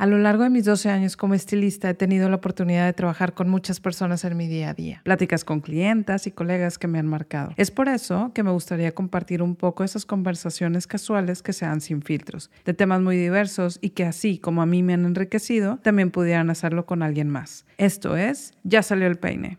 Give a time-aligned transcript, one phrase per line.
[0.00, 3.34] A lo largo de mis 12 años como estilista he tenido la oportunidad de trabajar
[3.34, 6.98] con muchas personas en mi día a día, pláticas con clientas y colegas que me
[6.98, 7.52] han marcado.
[7.58, 12.00] Es por eso que me gustaría compartir un poco esas conversaciones casuales que sean sin
[12.00, 16.10] filtros, de temas muy diversos y que así como a mí me han enriquecido, también
[16.10, 17.66] pudieran hacerlo con alguien más.
[17.76, 19.58] Esto es, ya salió el peine.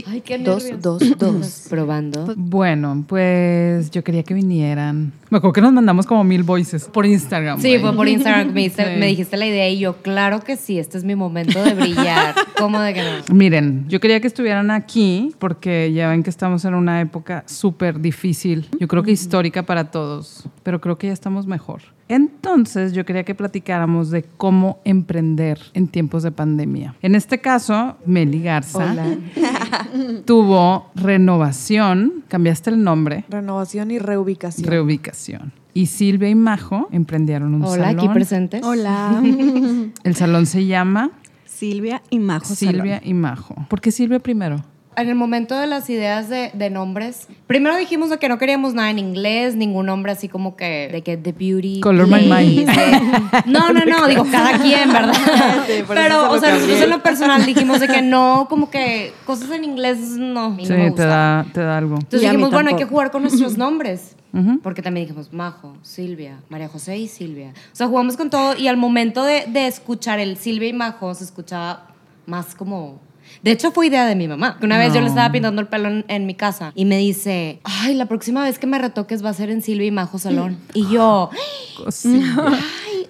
[0.00, 0.04] Sí.
[0.08, 1.66] Ay, qué Dos, dos, dos.
[1.70, 2.34] Probando.
[2.36, 5.12] Bueno, pues yo quería que vinieran.
[5.30, 7.60] Me acuerdo que nos mandamos como mil voices por Instagram.
[7.60, 7.80] Sí, güey.
[7.80, 9.00] fue por Instagram que me, diste- Sí.
[9.00, 12.34] me dijiste la idea y yo, claro que sí, este es mi momento de brillar.
[12.58, 13.34] ¿Cómo de que no?
[13.34, 18.00] Miren, yo quería que estuvieran aquí porque ya ven que estamos en una época súper
[18.00, 21.82] difícil, yo creo que histórica para todos, pero creo que ya estamos mejor.
[22.08, 26.94] Entonces yo quería que platicáramos de cómo emprender en tiempos de pandemia.
[27.02, 28.94] En este caso, Meli Garza
[30.26, 34.68] tuvo renovación, cambiaste el nombre, Renovación y reubicación.
[34.68, 35.52] reubicación.
[35.72, 37.98] Y Silvia y Majo emprendieron un Hola, salón.
[37.98, 38.62] aquí presentes.
[38.62, 39.20] Hola,
[40.04, 41.10] El salón se llama
[41.46, 43.08] Silvia y Majo Silvia Salón.
[43.10, 43.66] y Majo.
[43.68, 44.62] ¿Por qué Silvia primero?
[44.96, 48.74] En el momento de las ideas de, de nombres, primero dijimos de que no queríamos
[48.74, 51.80] nada en inglés, ningún nombre así como que de que The Beauty.
[51.80, 52.68] Color my Place, mind.
[52.70, 55.14] de- no, no, no, digo cada quien, ¿verdad?
[55.66, 58.46] Sí, por eso se Pero, o sea, nosotros en lo personal dijimos de que no,
[58.48, 60.56] como que cosas en inglés no.
[60.60, 61.94] Sí, me te da, te da algo.
[61.96, 64.16] Entonces dijimos, bueno, hay que jugar con nuestros nombres.
[64.64, 67.50] Porque también dijimos Majo, Silvia, María José y Silvia.
[67.72, 71.14] O sea, jugamos con todo y al momento de, de escuchar el Silvia y Majo
[71.14, 71.88] se escuchaba
[72.26, 72.98] más como...
[73.42, 74.56] De hecho, fue idea de mi mamá.
[74.58, 76.98] Que Una vez yo le estaba pintando el pelo en, en mi casa y me
[76.98, 80.18] dice, ay, la próxima vez que me retoques va a ser en Silvia y Majo
[80.18, 80.58] Salón.
[80.72, 81.30] Y yo,
[81.84, 82.52] Cosilla.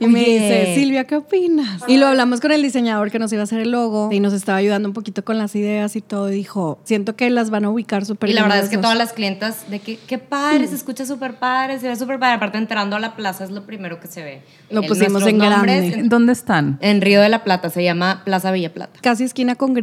[0.01, 0.33] Y me Oye.
[0.33, 1.83] dice, Silvia, ¿qué opinas?
[1.87, 4.33] Y lo hablamos con el diseñador que nos iba a hacer el logo y nos
[4.33, 6.27] estaba ayudando un poquito con las ideas y todo.
[6.27, 8.83] Dijo, siento que las van a ubicar súper y la bien verdad es que dos".
[8.83, 12.35] todas las clientas de que qué padre, se escucha súper padre, se ve súper padre.
[12.35, 14.43] Aparte, entrando a la plaza es lo primero que se ve.
[14.69, 16.01] Lo El- pusimos en nombres grande.
[16.01, 16.77] En, ¿Dónde están?
[16.81, 18.99] en Río de la Plata, se llama Plaza Villa Plata.
[19.01, 19.75] Casi esquina con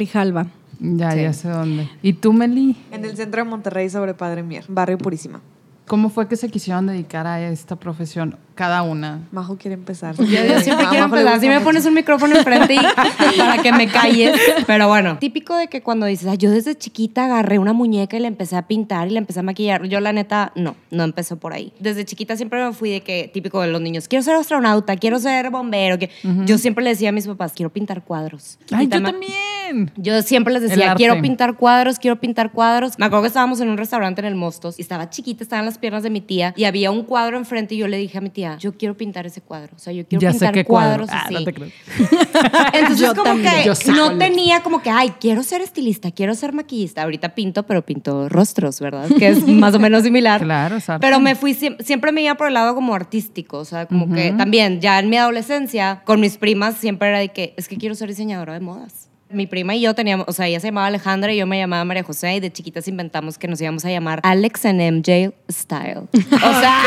[0.79, 1.21] Ya, Sí.
[1.21, 1.89] ya sé dónde.
[2.01, 2.75] ¿Y tú, Meli?
[2.91, 5.41] En el centro de Monterrey sobre Padre Mier, Barrio Purísima.
[5.87, 9.21] ¿Cómo fue que se quisieron dedicar a esta profesión cada una?
[9.31, 10.15] Majo quiere empezar.
[10.17, 11.39] Yo, yo siempre quiero empezar.
[11.39, 12.79] Si me pones un micrófono enfrente y
[13.37, 14.39] para que me calles.
[14.67, 18.19] Pero bueno, típico de que cuando dices, "Ay, yo desde chiquita agarré una muñeca y
[18.19, 19.85] la empecé a pintar y la empecé a maquillar.
[19.85, 21.73] Yo, la neta, no, no empezó por ahí.
[21.79, 25.19] Desde chiquita siempre me fui de que, típico de los niños, quiero ser astronauta, quiero
[25.19, 25.97] ser bombero.
[25.99, 26.09] Que...
[26.45, 28.57] Yo siempre le decía a mis papás, quiero pintar cuadros.
[28.71, 29.91] ¡Ay, Y yo también!
[29.95, 32.99] Yo siempre les decía, quiero pintar cuadros, quiero pintar cuadros.
[32.99, 35.77] Me acuerdo que estábamos en un restaurante en el Mostos y estaba chiquita, estaban las
[35.77, 38.29] piernas de mi tía y había un cuadro enfrente y yo le dije a mi
[38.29, 39.73] tía, yo quiero pintar ese cuadro.
[39.75, 41.05] O sea, yo quiero Ya sé pintar qué cuadro.
[41.05, 41.33] cuadros Ah, así.
[41.33, 41.69] no te creo.
[42.73, 43.53] Entonces Yo como también.
[43.55, 47.03] que Yo sé no tenía como que, ay, quiero ser estilista, quiero ser maquillista.
[47.03, 49.07] Ahorita pinto, pero pinto rostros, ¿verdad?
[49.17, 50.41] Que es más o menos similar.
[50.41, 51.05] Claro, es arte.
[51.05, 54.13] Pero me fui, siem- siempre me iba por el lado como artístico, o sea, como
[54.13, 57.77] que también, ya en mi adolescencia, con mis primas siempre era de que, es que
[57.77, 59.09] quiero ser diseñadora de modas.
[59.33, 61.83] Mi prima y yo teníamos, o sea, ella se llamaba Alejandra y yo me llamaba
[61.85, 66.07] María José y de chiquitas inventamos que nos íbamos a llamar Alex and MJ Style.
[66.13, 66.83] O sea,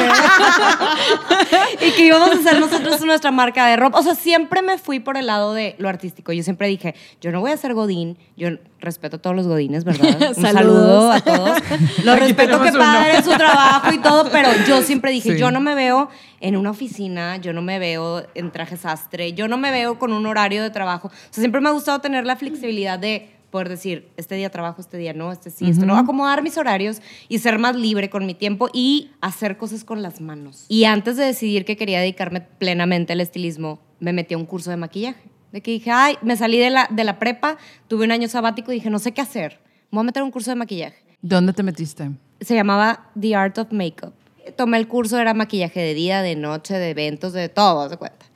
[1.81, 3.99] y que íbamos a hacer nosotros nuestra marca de ropa.
[3.99, 6.33] O sea, siempre me fui por el lado de lo artístico.
[6.33, 8.17] Yo siempre dije, yo no voy a ser Godín.
[8.37, 8.49] Yo
[8.85, 10.29] respeto a todos los Godines, ¿verdad?
[10.37, 10.53] Un Saludos.
[10.53, 11.59] saludo a todos.
[12.05, 15.39] Lo Aquí respeto que padre su trabajo y todo, pero yo siempre dije, Sí.
[15.39, 16.09] yo no me veo
[16.41, 20.13] en una oficina, yo no me veo en traje sastre, yo no me veo con
[20.13, 21.09] un horario de trabajo.
[21.09, 24.81] O sea, siempre me ha gustado tener la flexibilidad de poder decir, este día trabajo,
[24.81, 28.27] este día no, este sí, esto no, acomodar mis horarios y ser más libre con
[28.27, 30.65] mi tiempo y hacer cosas con las manos.
[30.69, 34.71] Y antes de decidir que quería dedicarme plenamente al estilismo, me metí a un curso
[34.71, 35.21] de maquillaje.
[35.55, 38.73] De que dije, ay, me salí de la, de la prepa, tuve un año sabático
[38.73, 39.61] y dije, no sé qué hacer.
[39.93, 42.11] Me voy a meter a un curso de maquillaje ¿Dónde te metiste?
[42.41, 44.13] se llamaba The Art of Makeup.
[44.57, 48.27] Tomé el curso, era maquillaje de día, de noche, de eventos, de todo, de cuenta.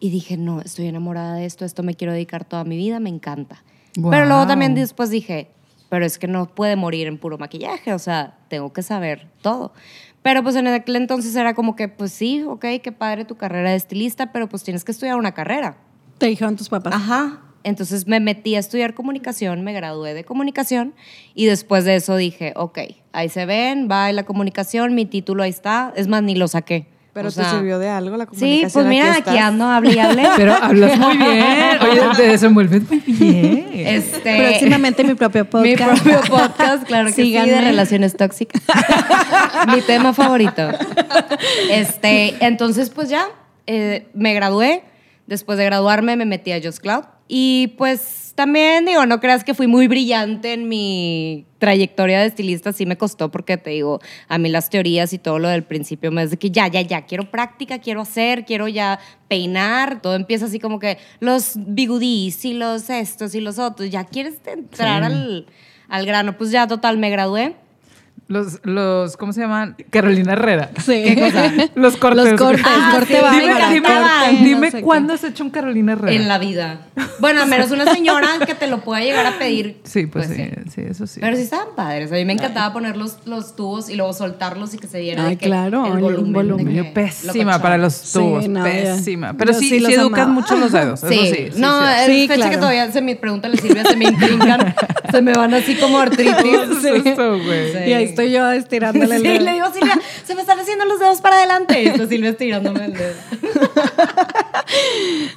[0.00, 3.10] Y dije, no, estoy enamorada de esto, esto me quiero dedicar toda mi vida, me
[3.10, 3.62] encanta.
[3.92, 5.50] Pero luego también después dije,
[5.90, 9.74] pero es que no puede morir en puro maquillaje, o sea, tengo que saber todo.
[10.22, 13.72] Pero pues en aquel entonces era como que, pues sí, ok, qué padre tu carrera
[13.72, 15.76] de estilista, pero pues tienes que estudiar una carrera.
[16.22, 16.94] Te dijeron tus papás.
[16.94, 17.40] Ajá.
[17.64, 20.94] Entonces me metí a estudiar comunicación, me gradué de comunicación
[21.34, 22.78] y después de eso dije, ok,
[23.12, 25.92] ahí se ven, va la comunicación, mi título ahí está.
[25.96, 26.86] Es más, ni lo saqué.
[27.12, 28.70] Pero O te sirvió de algo la Sí, comunicación.
[28.72, 29.36] pues mira, aquí, estás.
[29.38, 30.22] ando, hable y hable.
[30.36, 31.78] Pero hablas muy bien.
[31.90, 33.66] Oye, te desenvuelves muy bien.
[33.74, 36.02] Este, Próximamente mi propio Mi podcast.
[36.04, 37.52] propio podcast, claro que sí, Síganme.
[37.52, 38.62] de relaciones tóxicas.
[39.74, 40.68] Mi tema favorito.
[41.70, 43.26] Este, entonces, pues ya,
[43.66, 44.82] eh, me gradué.
[45.26, 47.04] Después de graduarme, me metí a Just Cloud.
[47.28, 52.72] Y pues también, digo, no creas que fui muy brillante en mi trayectoria de estilista.
[52.72, 56.10] Sí me costó porque te digo, a mí las teorías y todo lo del principio
[56.10, 58.98] me es de que ya, ya, ya, quiero práctica, quiero hacer, quiero ya
[59.28, 60.02] peinar.
[60.02, 63.88] Todo empieza así como que los bigudís y los estos y los otros.
[63.90, 65.06] Ya quieres entrar Sí.
[65.06, 65.46] al,
[65.88, 66.36] al grano.
[66.36, 67.54] Pues ya, total, me gradué.
[68.32, 69.76] Los, los, ¿cómo se llaman?
[69.90, 70.70] Carolina Herrera.
[70.78, 71.02] Sí.
[71.04, 71.52] ¿Qué cosa?
[71.74, 72.30] Los cortes.
[72.30, 74.82] Los cortes, Ah, corte sí, Dime, corte, dime no sé qué.
[74.82, 76.12] cuándo has hecho un Carolina Herrera.
[76.14, 76.80] En la vida.
[77.18, 79.80] Bueno, a menos una señora que te lo pueda llegar a pedir.
[79.84, 81.20] Sí, pues, sí, sí, eso sí.
[81.20, 82.10] Pero sí estaban padres.
[82.10, 85.26] A mí me encantaba poner los, los tubos y luego soltarlos y que se diera
[85.26, 86.32] Ay, claro, el el volumen.
[86.32, 86.74] volumen.
[86.74, 88.72] Yo lo pésima para los Sí, tubos, no, ya.
[88.72, 89.34] pésima.
[89.36, 90.40] Pero Yo sí, sí sí, educan amaba.
[90.40, 91.48] mucho los dedos, Sí, eso sí.
[91.52, 91.92] sí, no, sí.
[92.00, 92.50] es Sí, fecha claro.
[92.50, 94.74] que todavía se me pregunta la Silvia, se me intrincan,
[95.10, 96.34] se me van así como artritis.
[96.82, 97.72] ¿Qué eso, güey?
[97.72, 97.78] Sí.
[97.88, 99.44] Y ahí estoy yo estirándole el Sí, dedo.
[99.44, 101.82] le digo, Silvia, se me están haciendo los dedos para adelante.
[101.82, 103.14] Y está Silvia estirándome el dedo.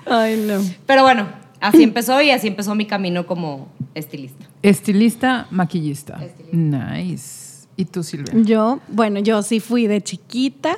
[0.05, 0.61] Ay, no.
[0.85, 1.27] Pero bueno,
[1.59, 4.45] así empezó y así empezó mi camino como estilista.
[4.61, 6.19] Estilista, maquillista.
[6.51, 7.44] Nice.
[7.77, 8.33] ¿Y tú, Silvia?
[8.33, 10.77] Yo, bueno, yo sí fui de chiquita,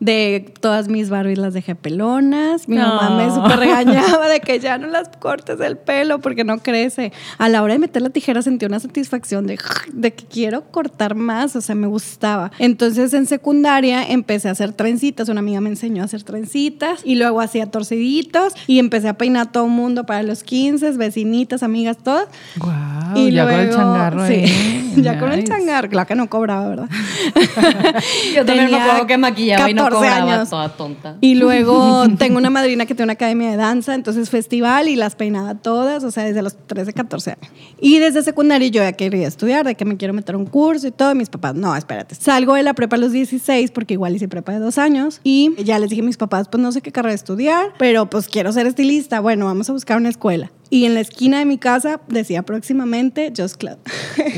[0.00, 2.68] de todas mis Barbies las dejé pelonas.
[2.68, 3.34] Mi mamá me No.
[3.36, 7.12] súper regañaba de que ya no las cortes el pelo porque no crece.
[7.38, 9.58] A la hora de meter la tijera sentí una satisfacción de,
[9.92, 12.52] de que quiero cortar más, o sea, me gustaba.
[12.58, 17.14] Entonces en secundaria empecé a hacer trencitas, una amiga me enseñó a hacer trencitas y
[17.14, 21.62] luego hacía torciditos y empecé a peinar a todo el mundo para los 15, vecinitas,
[21.62, 22.28] amigas, todas.
[22.58, 22.72] Wow,
[23.16, 24.92] y ya luego, con el changarro sí, ahí.
[25.02, 25.50] ya con el Nice.
[25.50, 26.88] changarro, claro que no cobraba, ¿verdad?
[28.34, 30.50] Yo también me acuerdo que maquillaba y no 14 cobraba años.
[30.50, 31.16] toda tonta.
[31.20, 35.14] Y luego tengo una madrina que tiene una academia de danza, entonces festival y las
[35.14, 37.52] peinaba todas, o sea, desde los 13, 14 años.
[37.80, 40.90] Y desde secundaria yo ya quería estudiar, de que me quiero meter un curso y
[40.90, 42.16] todo, y mis papás, no, espérate.
[42.16, 45.54] Salgo de la prepa a los 16, porque igual hice prepa de dos años, y
[45.62, 48.52] ya les dije a mis papás, pues no sé qué carrera estudiar, pero pues quiero
[48.52, 50.50] ser estilista, bueno, vamos a buscar una escuela.
[50.74, 53.78] Y en la esquina de mi casa decía próximamente Just Club.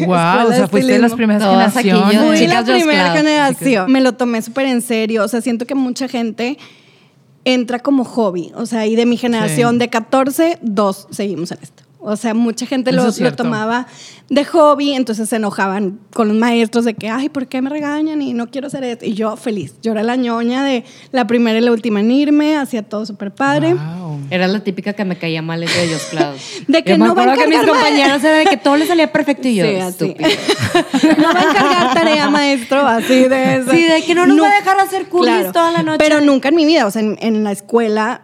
[0.07, 2.21] Wow, o sea, fuiste de las primeras Todas aquí, generaciones.
[2.21, 3.17] yo- Fui Chicas la Just primera Club.
[3.17, 3.93] generación.
[3.93, 5.25] Me lo tomé súper en serio.
[5.25, 6.59] O sea, siento que mucha gente
[7.47, 8.53] entra como hobby.
[8.55, 9.79] O sea, y de mi generación Sí.
[9.79, 11.85] de 14, dos seguimos en esto.
[12.09, 13.89] O sea, mucha gente lo, lo tomaba
[14.31, 18.23] de hobby, entonces se enojaban con los maestros de que, ay, ¿por qué me regañan?
[18.23, 19.05] Y no quiero hacer esto.
[19.05, 19.75] Y yo feliz.
[19.83, 23.33] Yo era la ñoña de la primera y la última en irme, hacía todo súper
[23.33, 23.75] padre.
[23.75, 24.21] Wow.
[24.31, 26.37] Era la típica que me caía mal de Just Cloud.
[26.69, 28.87] De que Yo me no va a que mis compañeros era de que todo le
[28.87, 30.05] salía perfecto y yo, Sí, así.
[30.05, 30.29] estúpido.
[31.19, 33.71] no va a encargar tarea, maestro, así de eso.
[33.73, 35.99] Sí, de que no nos va a dejar hacer curlis toda la noche.
[35.99, 38.23] Pero nunca en mi vida, o sea, en, en la escuela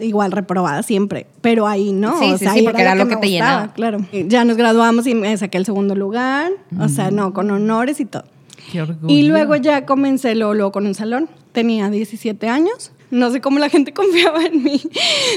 [0.00, 3.06] igual reprobada siempre, pero ahí no, Sí, o sí, sea, sí, ahí porque era lo
[3.08, 3.72] que me te gustaba, llenaba.
[3.74, 3.98] Claro.
[4.12, 8.04] Ya nos graduamos y me saqué el segundo lugar, o sea, no, con honores y
[8.04, 8.24] todo.
[8.72, 9.14] Qué orgullo.
[9.14, 11.28] Y luego ya comencé luego, luego con un salón.
[11.52, 12.92] Tenía 17 años.
[13.10, 14.80] No sé cómo la gente confiaba en mí.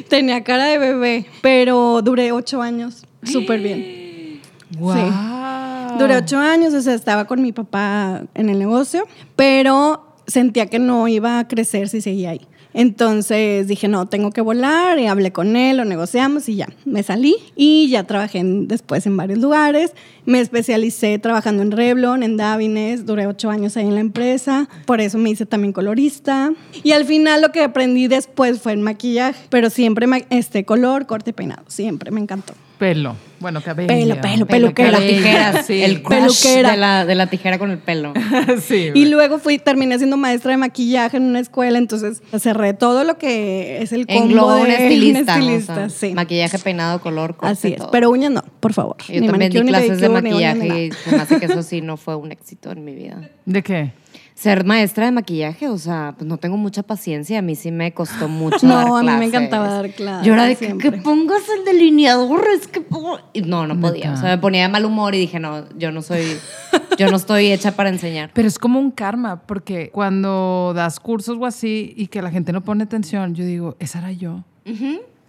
[0.07, 4.07] Tenía cara de bebé, pero duré 8 años súper bien.
[4.79, 5.97] Wow.
[5.97, 9.07] Duré ocho años, o sea, estaba con mi papá en el negocio,
[9.37, 12.41] pero sentía que no iba a crecer si seguía ahí.
[12.77, 17.01] Entonces dije, no, tengo que volar y hablé con él, lo negociamos y ya, me
[17.01, 19.93] salí y ya trabajé después en varios lugares.
[20.25, 25.01] Me especialicé trabajando en Revlon, en Davines, duré ocho años ahí en la empresa, por
[25.01, 26.53] eso me hice también colorista.
[26.83, 31.31] Y al final lo que aprendí después fue el maquillaje, pero siempre este color, corte
[31.31, 32.53] y peinado, siempre me encantó.
[32.77, 33.15] Pelo.
[33.39, 33.87] Bueno, cabello.
[33.87, 34.99] Pelo, pelo, Pelo, peluquera.
[34.99, 35.83] Tijera, Sí.
[35.83, 36.71] el Peluquera.
[36.71, 38.13] de la, de la tijera con el pelo.
[38.61, 38.89] sí.
[38.93, 43.17] Y luego fui, terminé siendo maestra de maquillaje en una escuela, entonces cerré todo lo
[43.17, 45.35] que es el combo Engloba de un estilista.
[45.35, 46.13] un o estilista, sea, sí.
[46.13, 47.77] Maquillaje, peinado, color, corte, Así es.
[47.77, 47.91] todo.
[47.91, 48.97] Pero uñas no, por favor.
[49.07, 51.97] Yo Ni también di manicure, clases de maquillaje y me hace que eso sí no
[51.97, 53.21] fue un éxito en mi vida.
[53.45, 53.91] ¿De qué?
[54.37, 57.39] Ser maestra de maquillaje, o sea, pues no tengo mucha paciencia.
[57.39, 60.33] A mí sí me costó mucho No, dar a mí me encantaba dar clases, Yo
[60.33, 62.81] era de que, que pongas el delineador, es que...
[62.81, 63.19] pongo-".
[63.33, 64.13] Y no, no podía.
[64.13, 66.37] O sea, me ponía de mal humor y dije, no, yo no soy...
[66.99, 68.29] Yo no estoy hecha para enseñar.
[68.33, 72.51] Pero es como un karma, porque cuando das cursos o así y que la gente
[72.53, 74.43] no pone atención, yo digo, esa era yo.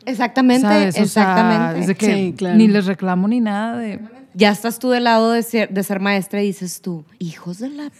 [0.07, 0.88] Exactamente, ¿Sabes?
[0.88, 1.81] O sea, exactamente.
[1.81, 2.57] es de que Sí, claro.
[2.57, 3.99] ni les reclamo ni nada de
[4.38, 7.71] ya estás tú del lado de ser, de ser maestra y dices tú, hijos de
[7.71, 7.90] la...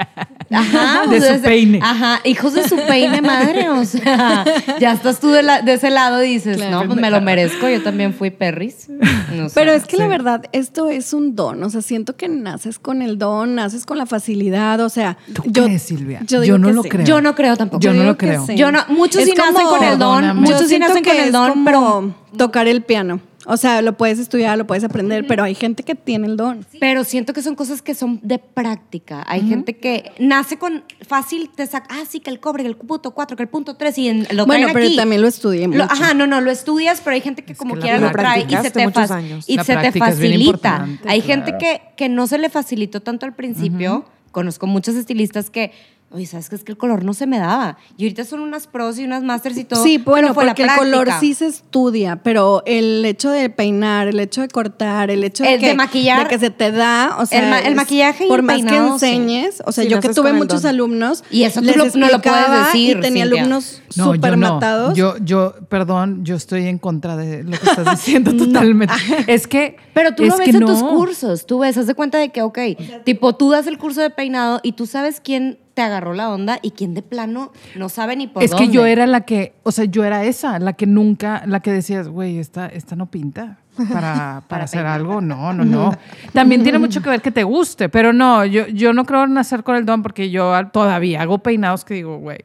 [0.50, 1.78] Ajá, De o sea, su peine.
[1.82, 3.70] Ajá, hijos de su peine, madre.
[3.70, 4.44] O sea,
[4.80, 7.68] ya estás tú de, la- de ese lado y dices, no, pues me lo merezco,
[7.68, 8.88] yo también fui perris.
[9.32, 9.54] No sé.
[9.54, 11.62] Pero es que la verdad, esto es un don.
[11.62, 14.80] O sea, siento que naces con el don, naces con la facilidad.
[14.80, 16.20] O sea, ¿Tú yo, crees, Silvia?
[16.26, 16.88] yo no lo sí.
[16.88, 17.06] creo.
[17.06, 17.80] Yo no creo tampoco.
[17.80, 18.44] Yo no lo creo.
[18.46, 18.56] sí.
[18.56, 21.64] Yo no, muchos Es sí nacen con el don, muchos sí nacen con el don,
[21.64, 23.20] pero tocar el piano.
[23.46, 26.64] O sea, lo puedes estudiar, lo puedes aprender, pero hay gente que tiene el don.
[26.80, 29.24] Pero siento que son cosas que son de práctica.
[29.26, 32.76] Hay gente que nace con fácil, te saca, ah, sí, que el cobre, que el
[32.76, 34.96] punto 4, que el punto 3 y en, lo Bueno, pero aquí.
[34.96, 35.78] también lo estudié mucho.
[35.78, 38.46] Lo- ajá, no, no, lo estudias, pero hay gente que como que quiera lo trae
[38.48, 39.44] y se te, años.
[39.48, 40.88] y se te facilita.
[41.06, 44.04] hay gente que, que no se le facilitó tanto al principio.
[44.30, 45.70] Conozco muchos estilistas que,
[46.14, 46.54] oye, ¿sabes qué?
[46.56, 47.76] Es que el color no se me daba.
[47.96, 49.82] Y ahorita son unas pros y unas masters y todo.
[49.82, 53.50] Sí, bueno, pero fue la porque el color sí se estudia, pero el hecho de
[53.50, 56.50] peinar, el hecho de cortar, el hecho de, El que, de maquillar, de que se
[56.50, 58.98] te da, o sea, el ma- el es- maquillaje y por el más peinado, que
[59.00, 59.06] sí.
[59.06, 60.70] enseñes, o sea, Sí, yo que tuve muchos don.
[60.70, 63.40] alumnos Y eso tú les lo- no lo puedes decir, y tenía Cintia.
[63.42, 64.54] alumnos No, súper yo no.
[64.54, 64.96] matados.
[64.96, 68.94] Yo, yo, perdón, yo estoy en contra de lo que estás diciendo totalmente.
[69.26, 69.76] Es que.
[69.94, 70.66] Pero tú es lo ves en no.
[70.66, 72.58] tus cursos, tú ves, haz de cuenta de que, ok,
[73.04, 76.58] tipo, tú das el curso de peinado y tú sabes quién te agarró la onda
[76.62, 78.66] y quién de plano no sabe ni por Es dónde.
[78.66, 81.72] que yo era la que, o sea, yo era esa, la que nunca, la que
[81.72, 83.58] decías, güey, esta, esta no pinta
[83.92, 85.20] para, para, hacer algo.
[85.20, 85.92] No, no, no.
[86.32, 89.64] También tiene mucho que ver que te guste, pero no, yo, yo no creo nacer
[89.64, 92.38] con el don porque yo todavía hago peinados que digo, güey.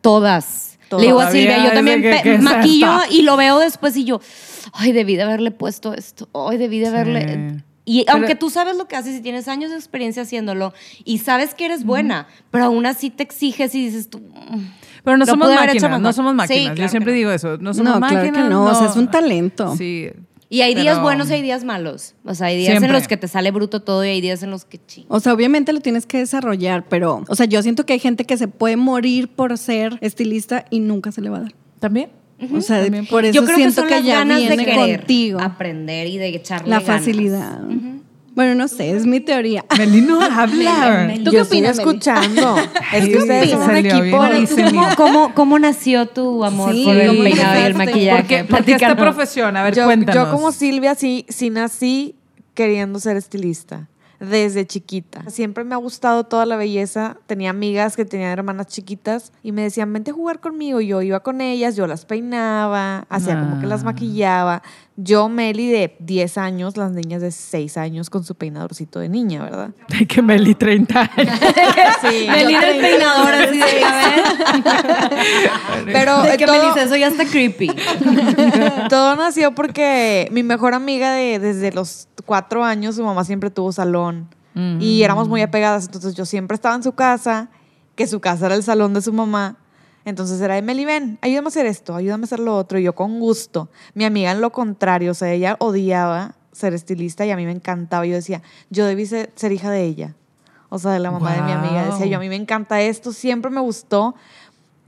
[0.00, 0.78] Todas.
[0.90, 3.22] Le digo a Todavía Silvia, yo es también de que- pe- ¿qué es maquillo y
[3.22, 4.20] lo veo después y yo,
[4.72, 7.50] ay, debí de haberle puesto esto, ay, debí de haberle...
[7.58, 7.64] Sí.
[7.92, 10.72] Y Pero- aunque tú sabes lo que haces y tienes años de experiencia haciéndolo
[11.04, 14.18] y sabes que eres buena, pero aún así te exiges y dices tú...
[14.20, 14.60] "Mm".
[15.02, 16.62] Pero no somos máquinas, no somos Sí, máquinas.
[16.66, 17.16] claro yo siempre no.
[17.16, 17.56] digo eso.
[17.58, 18.44] No somos No, claro máquinas.
[18.44, 19.74] que no, o sea, es un talento.
[19.76, 20.08] Sí.
[20.52, 22.14] Y hay días Pero- buenos y hay días malos.
[22.24, 22.88] O sea, hay días Siempre.
[22.88, 25.06] en los que te sale bruto todo y hay días en los que ching.
[25.08, 28.24] O sea, obviamente lo tienes que desarrollar, pero, o sea, yo siento que hay gente
[28.24, 31.54] que se puede morir por ser estilista y nunca se le va a dar.
[31.80, 32.10] ¿También?
[32.54, 34.56] O sea, También por eso Yo creo que siento son que, las ya ganas de
[34.56, 35.40] querer contigo.
[35.40, 37.00] aprender y de echarle La ganas.
[37.00, 37.60] facilidad.
[38.34, 39.64] Bueno, no sé, es mi teoría.
[39.78, 41.12] Meli no habla.
[41.24, 42.56] ¿Tú qué opinas, escuchando.
[42.94, 44.16] es que ustedes son un equipo.
[44.16, 44.70] Bueno, ¿y tú buenísimo.
[44.70, 48.18] cómo, cómo, cómo nació tu amor Sí, por el ¿cómo peinado y el maquillaje?
[48.22, 49.56] ¿Por qué, por qué esta profesión?
[49.56, 50.14] A ver, yo, cuéntanos.
[50.14, 52.14] yo como Silvia sí, sí nací
[52.54, 53.88] queriendo ser estilista
[54.20, 55.24] desde chiquita.
[55.30, 57.16] Siempre me ha gustado toda la belleza.
[57.26, 60.80] Tenía amigas que tenían hermanas chiquitas y me decían, vente a jugar conmigo.
[60.82, 63.86] Yo iba con ellas, yo las peinaba, hacía como que las Ah.
[63.86, 64.62] maquillaba.
[65.02, 69.42] Yo, Meli, de 10 años, las niñas de 6 años con su peinadorcito de niña,
[69.42, 69.70] ¿verdad?
[69.98, 71.38] Ay, que Meli, 30 años.
[72.02, 72.26] Sí.
[72.30, 75.84] Melina el peinador así de, a ver.
[75.86, 77.68] Pero De eh, que todo- me dice, eso ya está creepy.
[78.90, 83.72] Todo nació porque mi mejor amiga de, desde los cuatro años, su mamá siempre tuvo
[83.72, 84.28] salón
[84.78, 85.86] y éramos muy apegadas.
[85.86, 87.48] Entonces yo siempre estaba en su casa,
[87.96, 89.56] que su casa era el salón de su mamá.
[90.04, 92.78] Entonces era de Meli, ven, ayúdame a hacer esto, ayúdame a hacer lo otro.
[92.78, 93.68] Y yo con gusto.
[93.94, 97.50] Mi amiga en lo contrario, o sea, ella odiaba ser estilista y a mí me
[97.50, 98.06] encantaba.
[98.06, 100.14] Yo decía, yo debí ser, ser hija de ella.
[100.68, 101.84] O sea, de la mamá de mi amiga.
[101.84, 104.14] Decía yo, a mí me encanta esto, siempre me gustó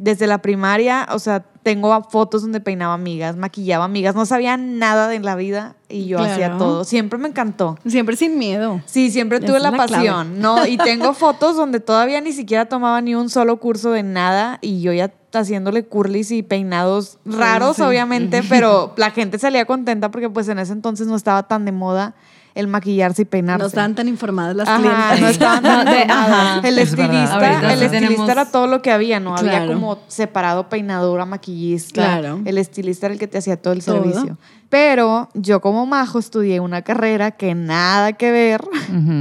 [0.02, 5.06] desde la primaria, o sea, tengo fotos donde peinaba amigas, maquillaba amigas, no sabía nada
[5.06, 6.82] de la vida y yo hacía todo.
[6.82, 7.78] Siempre me encantó.
[7.86, 8.80] Siempre sin miedo.
[8.84, 9.92] Sí, siempre Esa tuve la, clave.
[9.92, 10.66] pasión, ¿no?
[10.72, 14.80] Y tengo fotos donde todavía ni siquiera tomaba ni un solo curso de nada y
[14.80, 17.82] yo ya haciéndole curlis y peinados raros, sí.
[17.82, 21.70] obviamente, pero la gente salía contenta porque pues en ese entonces no estaba tan de
[21.72, 22.14] moda
[22.54, 23.60] el maquillarse y peinarse.
[23.62, 25.20] No estaban tan informadas las Ajá, clientas.
[25.20, 26.64] no estaban tan informadas.
[26.64, 29.36] El Es estilista, Ahorita el sí estilista tenemos- era todo lo que había, ¿no?
[29.36, 31.94] Había como separado peinadora, maquillista.
[31.94, 32.40] Claro.
[32.44, 34.02] El estilista era el que te hacía todo el Todo.
[34.02, 34.38] servicio.
[34.68, 38.62] Pero yo como majo estudié una carrera que nada que ver,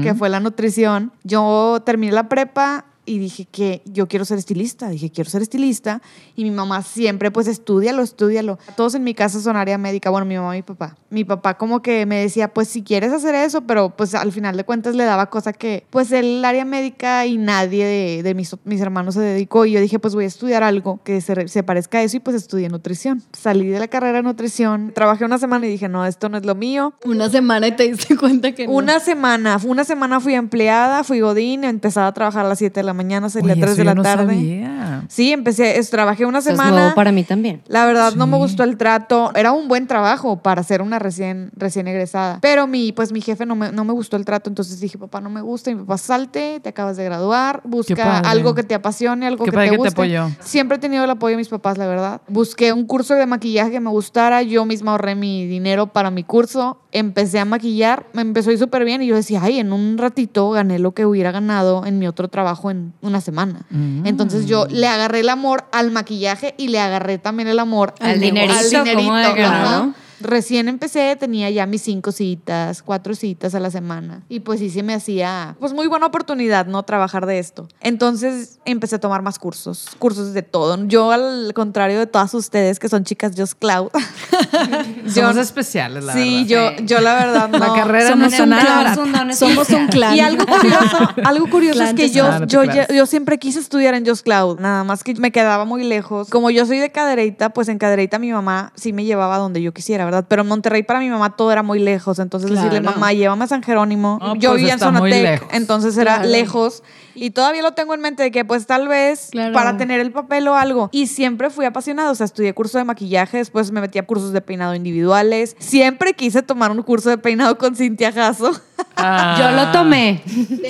[0.02, 1.12] que fue la nutrición.
[1.24, 6.02] Yo terminé la prepa y dije que yo quiero ser estilista, dije quiero ser estilista
[6.34, 8.58] y mi mamá siempre pues estudialo, estudialo.
[8.78, 10.96] Todos en mi casa son área médica, bueno, mi mamá y mi papá.
[11.10, 14.56] Mi papá como que me decía, pues si quieres hacer eso, pero pues al final
[14.56, 18.56] de cuentas le daba cosa que pues el área médica y nadie de, de mis,
[18.64, 21.64] mis hermanos se dedicó y yo dije, pues voy a estudiar algo que se, se
[21.64, 23.22] parezca a eso y pues estudié nutrición.
[23.34, 26.46] Salí de la carrera de nutrición, trabajé una semana y dije, no, esto no es
[26.46, 26.94] lo mío.
[27.04, 28.72] Una semana y te diste cuenta que no.
[28.72, 32.84] Una semana, una semana fui empleada, fui godín, empezaba a trabajar a las 7 de
[32.84, 34.26] la mañana, salía a Oye, 3 eso de yo la no tarde.
[34.34, 35.06] sabía.
[35.08, 36.72] Sí, empecé, es- trabajé una Eso es semana.
[36.80, 37.62] nuevo para mí también.
[37.68, 39.32] La verdad no me gustó el trato.
[39.36, 42.40] Era un buen trabajo para ser una recién, recién egresada.
[42.42, 44.50] Pero mi, pues mi jefe no me, no me gustó el trato.
[44.50, 45.72] Entonces dije, papá, no me gusta.
[45.72, 47.62] Y mi papá, salte, te acabas de graduar.
[47.64, 49.94] Busca algo que te apasione, algo Qué que padre te que te guste.
[50.02, 50.30] apoyó.
[50.42, 52.22] Siempre he tenido el apoyo de mis papás, la verdad.
[52.28, 54.42] Busqué un curso de maquillaje que me gustara.
[54.42, 56.81] Yo misma ahorré mi dinero para mi curso.
[56.92, 59.98] Empecé a maquillar, me empezó a ir súper bien y yo decía, ay, en un
[59.98, 63.62] ratito gané lo que hubiera ganado en mi otro trabajo en una semana.
[63.70, 64.06] Mm.
[64.06, 68.20] Entonces yo le agarré el amor al maquillaje y le agarré también el amor Al
[68.20, 69.78] nego- dinerito, ¿cómo de que ajá.
[69.86, 69.94] no?
[70.22, 74.24] Recién empecé, tenía ya mis cinco citas, cuatro citas a la semana.
[74.30, 76.84] Y pues sí se me hacía, pues muy buena oportunidad, ¿no?
[76.84, 77.68] Trabajar de esto.
[77.82, 80.86] Entonces empecé a tomar más cursos, cursos de todo.
[80.88, 83.90] Yo, al contrario de todas ustedes que son chicas Just Cloud.
[85.08, 86.76] Somos especiales, la sí, verdad.
[86.78, 87.58] yo, yo la verdad no.
[87.58, 89.00] La carrera no Somos está un nada clan.
[89.00, 90.16] un don Somos un clan.
[90.16, 94.06] Y algo curioso, algo curioso es que yo, yo, yo, yo siempre quise estudiar en
[94.06, 96.30] Just Cloud, nada más que me quedaba muy lejos.
[96.30, 99.74] Como yo soy de Cadereyta, pues en Cadereyta mi mamá sí me llevaba donde yo
[99.74, 100.26] quisiera, ¿verdad?
[100.28, 103.48] Pero en Monterrey para mi mamá todo era muy lejos, entonces decirle, mamá, llévame a
[103.48, 104.20] San Jerónimo.
[104.38, 106.30] Yo pues vivía en Zonatec, entonces era Claro.
[106.30, 106.84] lejos.
[107.16, 109.54] Y todavía lo tengo en mente de que pues tal vez Claro.
[109.54, 110.90] para tener el papel o algo.
[110.92, 114.32] Y siempre fui apasionada, o sea, estudié curso de maquillaje, después me metí a cursos
[114.34, 115.56] de peinado individuales.
[115.60, 118.52] Siempre quise tomar un curso de peinado con Cintia Jasso.
[118.96, 119.36] Ah.
[119.40, 120.22] Yo lo tomé.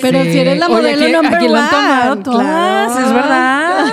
[0.02, 0.32] Pero Sí.
[0.32, 3.08] si eres la Oye, modelo aquí, number aquí lo han tomado todas, claro.
[3.08, 3.86] es verdad.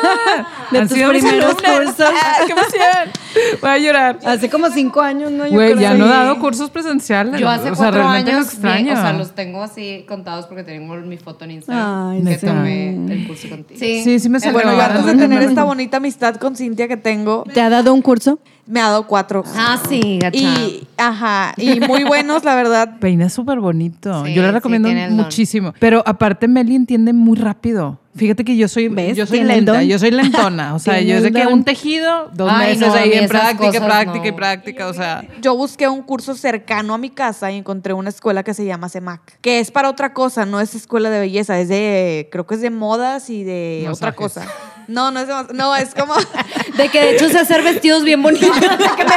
[0.70, 1.94] De Han tus sido primeros cursos.
[2.00, 3.58] Ah, ¡Qué emoción!
[3.62, 4.18] Voy a llorar.
[4.24, 5.46] Hace como cinco años, ¿no?
[5.46, 7.40] Yo Güey, ya no he dado cursos presenciales.
[7.40, 8.84] Yo hace o sea, cuatro años, extraño.
[8.84, 12.10] vi- o sea, los tengo así contados porque tengo mi foto en Instagram.
[12.10, 12.46] Ay, que sí.
[12.46, 13.80] tomé el curso contigo.
[13.80, 14.02] Sí.
[14.04, 14.52] Sí, sí me salió.
[14.54, 15.66] Bueno, yo antes de Ah, tener no, esta no.
[15.68, 18.38] bonita amistad con Cintia que tengo, ¿Te ha dado un curso?
[18.68, 19.42] Me ha dado cuatro.
[19.56, 20.38] Ah, sí, gacha.
[20.38, 22.96] Y, ajá, y muy buenos, la verdad.
[23.00, 24.24] Peina súper bonito.
[24.24, 25.72] Sí, yo le recomiendo muchísimo.
[25.80, 27.98] Pero aparte, Meli entiende muy rápido.
[28.14, 29.16] Fíjate que yo soy, ¿Ves?
[29.16, 30.74] yo soy lenta, yo soy lentona.
[30.74, 33.84] O sea, yo sé que un tejido, dos Ay, meses no, ahí en práctica, cosas
[33.84, 34.88] práctica y práctica.
[34.88, 38.54] O sea, Yo busqué un curso cercano a mi casa y encontré una escuela que
[38.54, 42.28] se llama CEMAC, que es para otra cosa, no es escuela de belleza, es de,
[42.32, 44.46] creo que es de modas y de otra cosa.
[44.88, 46.14] No, no es de mas- no, es como,
[46.76, 48.50] De que de hecho sé hacer vestidos bien bonitos.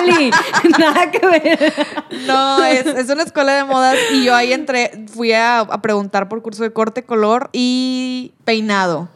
[0.02, 0.30] Meli.
[0.78, 1.74] Nada que ver.
[2.28, 6.28] no, es, es una escuela de modas y yo ahí entré, fui a, a preguntar
[6.30, 9.10] por curso de corte, color y peinado.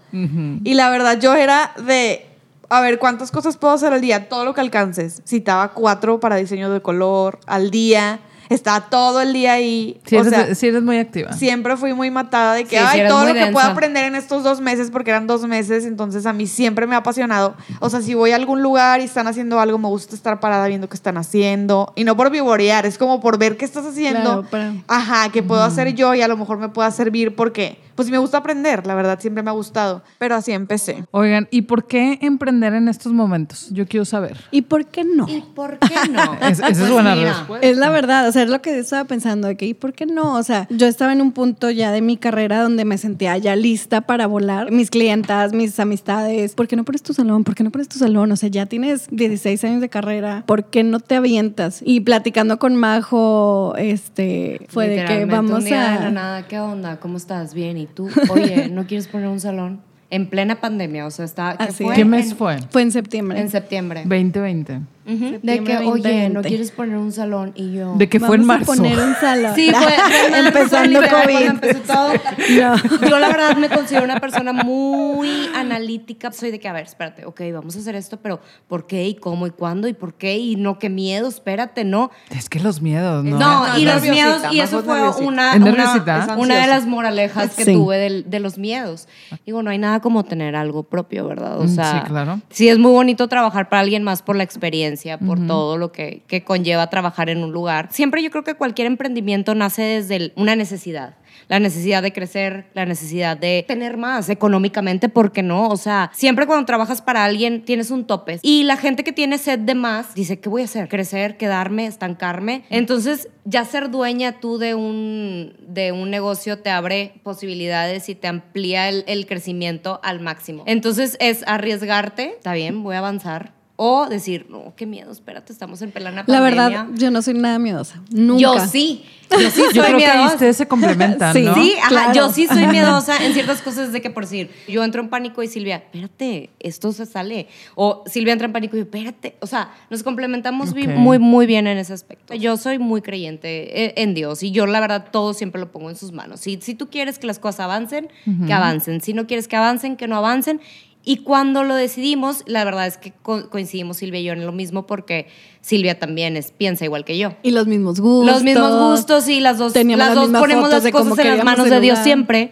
[0.64, 2.26] Y la verdad, yo era de.
[2.70, 4.30] A ver, ¿cuántas cosas puedo hacer al día?
[4.30, 5.22] Todo lo que alcances.
[5.28, 8.22] Citaba cuatro para diseño de color al día.
[8.50, 10.00] Estaba todo el día ahí.
[10.06, 11.34] sí, o eres, sea, sí eres muy activa.
[11.34, 13.72] siempre fui muy matada de que, Sí, ay, todo lo que pueda densa.
[13.72, 17.00] aprender en estos dos meses, porque eran dos meses, entonces a mí siempre me ha
[17.00, 17.56] apasionado.
[17.80, 20.68] O sea, si voy a algún lugar y están haciendo algo, me gusta estar parada
[20.68, 21.92] viendo qué están haciendo.
[21.96, 24.22] Y no por vivorear, es como por ver qué estás haciendo.
[24.22, 27.80] Claro, para- Ajá, que puedo hacer yo y a lo mejor me pueda servir porque,
[27.96, 30.04] pues me gusta aprender, la verdad, siempre me ha gustado.
[30.20, 31.06] Pero así empecé.
[31.12, 33.70] Oigan, ¿y por qué emprender en estos momentos?
[33.72, 34.38] Yo quiero saber.
[34.52, 35.28] ¿Y por qué no?
[35.30, 36.34] ¿Y por qué no?
[36.42, 37.68] Es- esa es Pues buena mira, respuesta.
[37.68, 40.06] Es la verdad, o sea, es lo que estaba pensando, de que, ¿y por qué
[40.06, 40.34] no?
[40.36, 43.56] O sea, yo estaba en un punto ya de mi carrera donde me sentía ya
[43.56, 44.72] lista para volar.
[44.72, 47.44] Mis clientas, mis amistades, ¿por qué no pones tu salón?
[47.46, 48.32] ¿Por qué no pones tu salón?
[48.32, 51.82] O sea, ya tienes 16 años de carrera, ¿por qué no te avientas?
[51.86, 56.12] Y platicando con Majo, este, fue de que vamos un día de la a...
[56.12, 57.00] nada, ¿qué onda?
[57.00, 57.54] ¿Cómo estás?
[57.54, 57.78] Bien.
[57.78, 58.10] ¿Y tú?
[58.30, 59.80] Oye, ¿no quieres poner un salón?
[60.10, 61.56] En plena pandemia, o sea, está...
[61.58, 61.94] ¿qué Así fue?
[61.94, 61.98] es.
[61.98, 62.58] ¿Qué mes En- fue?
[62.70, 63.40] Fue en septiembre.
[63.40, 64.02] En septiembre.
[64.06, 64.82] 2020.
[65.06, 66.30] De que, oye, 2020.
[66.32, 67.52] ¿no quieres poner un salón?
[67.56, 67.94] Y yo...
[67.96, 68.84] De que fue en Vamos a marzo.
[68.84, 69.52] poner un salón.
[69.56, 71.32] Sí, fue empezando fue literal COVID.
[71.34, 72.14] cuando empezó todo.
[73.02, 73.08] No.
[73.10, 76.32] Yo la verdad me considero una persona muy analítica.
[76.32, 79.16] Soy de que, a ver, espérate, ok, vamos a hacer esto, pero ¿por qué y
[79.16, 80.38] cómo y cuándo y por qué?
[80.38, 82.12] Y no, qué miedo, espérate, no.
[82.30, 83.38] Es que los miedos, ¿no?
[83.40, 87.56] No, No, y los miedos, y eso es fue una, ¿Es una, de las moralejas
[87.56, 87.74] que Sí.
[87.74, 89.08] tuve del- de, los miedos.
[89.46, 91.60] Digo, no hay nada como tener algo propio, ¿verdad?
[91.60, 92.40] O Mm, sea, sí, claro.
[92.50, 96.24] sí es muy bonito trabajar para alguien más por la experiencia, por todo lo que,
[96.28, 97.90] que conlleva trabajar en un lugar.
[97.92, 101.16] Siempre yo creo que cualquier emprendimiento nace desde el- una necesidad.
[101.50, 105.68] La necesidad de crecer, la necesidad de tener más económicamente, ¿por qué no?
[105.68, 108.40] O sea, siempre cuando trabajas para alguien tienes un tope.
[108.42, 110.88] Y la gente que tiene sed de más dice, ¿qué voy a hacer?
[110.88, 112.64] ¿Crecer, quedarme, estancarme?
[112.70, 118.28] Entonces, ya ser dueña tú de un, de un negocio te abre posibilidades y te
[118.28, 120.64] amplía el, el crecimiento al máximo.
[120.66, 123.55] Entonces, es arriesgarte, está bien, voy a avanzar.
[123.78, 126.42] O decir, no, qué miedo, espérate, estamos en plena La pandemia.
[126.42, 128.02] verdad, yo no soy nada miedosa.
[128.10, 128.42] Nunca.
[128.42, 129.04] Yo sí.
[129.30, 131.42] Yo sí Yo soy creo que ustedes se complementan, Sí.
[131.42, 131.56] ¿no?
[131.56, 132.14] Sí, ajá, Claro.
[132.14, 135.44] yo sí soy miedosa en ciertas cosas de que por decir, yo entro en pánico
[135.44, 137.48] y Silvia, espérate, esto se sale.
[137.76, 139.36] O Silvia entra en pánico y yo, espérate.
[139.42, 142.34] O sea, nos complementamos muy, muy bien en ese aspecto.
[142.34, 145.90] Yo soy muy creyente eh, en Dios y yo la verdad todo siempre lo pongo
[145.90, 146.40] en sus manos.
[146.40, 148.08] Si, si tú quieres que las cosas avancen,
[148.48, 149.02] que avancen.
[149.02, 150.62] Si no quieres que avancen, que no avancen.
[151.08, 154.52] Y cuando lo decidimos, la verdad es que co- coincidimos Silvia y yo en lo
[154.52, 155.28] mismo porque
[155.62, 157.36] Silvia también es, piensa igual que yo.
[157.44, 158.34] Y los mismos gustos.
[158.34, 161.70] Los mismos gustos y las dos, Teníamos las dos ponemos las cosas en las manos
[161.70, 162.52] de Dios siempre.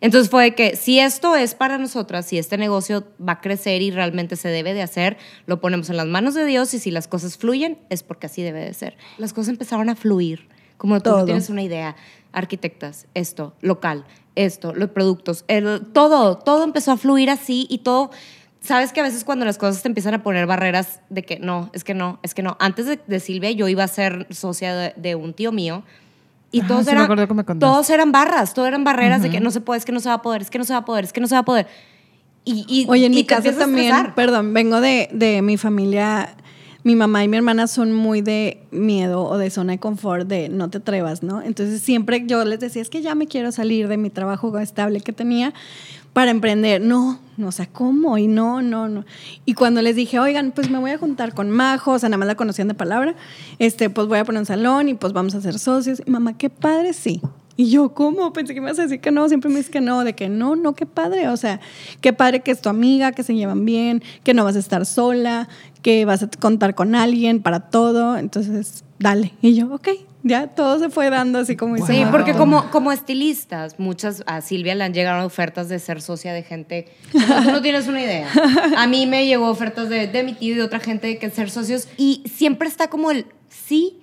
[0.00, 3.80] Entonces fue de que si esto es para nosotras, si este negocio va a crecer
[3.80, 6.90] y realmente se debe de hacer, lo ponemos en las manos de Dios y si
[6.90, 8.96] las cosas fluyen es porque así debe de ser.
[9.18, 11.24] Las cosas empezaron a fluir Como tú Todo.
[11.24, 11.96] tienes una idea,
[12.32, 14.04] arquitectas, esto, local,
[14.36, 18.10] esto, los productos, el- todo, todo empezó a fluir así y todo.
[18.60, 21.70] Sabes que a veces cuando las cosas te empiezan a poner barreras de que no,
[21.74, 22.56] es que no, es que no.
[22.60, 25.82] Antes de, de Silvia yo iba a ser socia de, de un tío mío
[26.50, 27.70] y Ah, todos eran acuerdo que me contaste.
[27.72, 30.08] todos eran barras, todo eran barreras de que no se puede, es que no se
[30.08, 31.40] va a poder, es que no se va a poder, es que no se va
[31.40, 31.66] a poder.
[32.46, 36.34] Y, y- Oye, en y mi casa también, perdón, vengo de, de mi familia.
[36.84, 40.50] Mi mamá y mi hermana son muy de miedo o de zona de confort, de
[40.50, 41.40] no te atrevas, ¿no?
[41.40, 45.00] Entonces siempre yo les decía, es que ya me quiero salir de mi trabajo estable
[45.00, 45.54] que tenía
[46.12, 46.82] para emprender.
[46.82, 48.18] No, no, o sea, ¿cómo?
[48.18, 49.06] Y no, no, no.
[49.46, 52.18] Y cuando les dije, oigan, pues me voy a juntar con Majo, o sea, nada
[52.18, 53.14] más la conocían de palabra,
[53.58, 56.02] este, pues voy a poner un salón y pues vamos a ser socios.
[56.04, 57.22] Y mamá, qué padre, sí.
[57.56, 58.32] Y yo, ¿cómo?
[58.32, 60.28] Pensé que me ibas a decir que no, siempre me dices que no, de que
[60.28, 61.60] no, no, qué padre, o sea,
[62.00, 64.84] qué padre que es tu amiga, que se llevan bien, que no vas a estar
[64.84, 65.48] sola,
[65.84, 69.34] que vas a contar con alguien para todo, entonces, dale.
[69.42, 69.88] Y yo, ok,
[70.22, 74.40] ya todo se fue dando así como dice Sí, porque como, como estilistas, muchas, a
[74.40, 78.00] Silvia le han llegado ofertas de ser socia de gente, como tú no tienes una
[78.00, 78.26] idea.
[78.78, 81.28] A mí me llegó ofertas de, de mi tío y de otra gente de que
[81.28, 83.98] ser socios y siempre está como el, sí,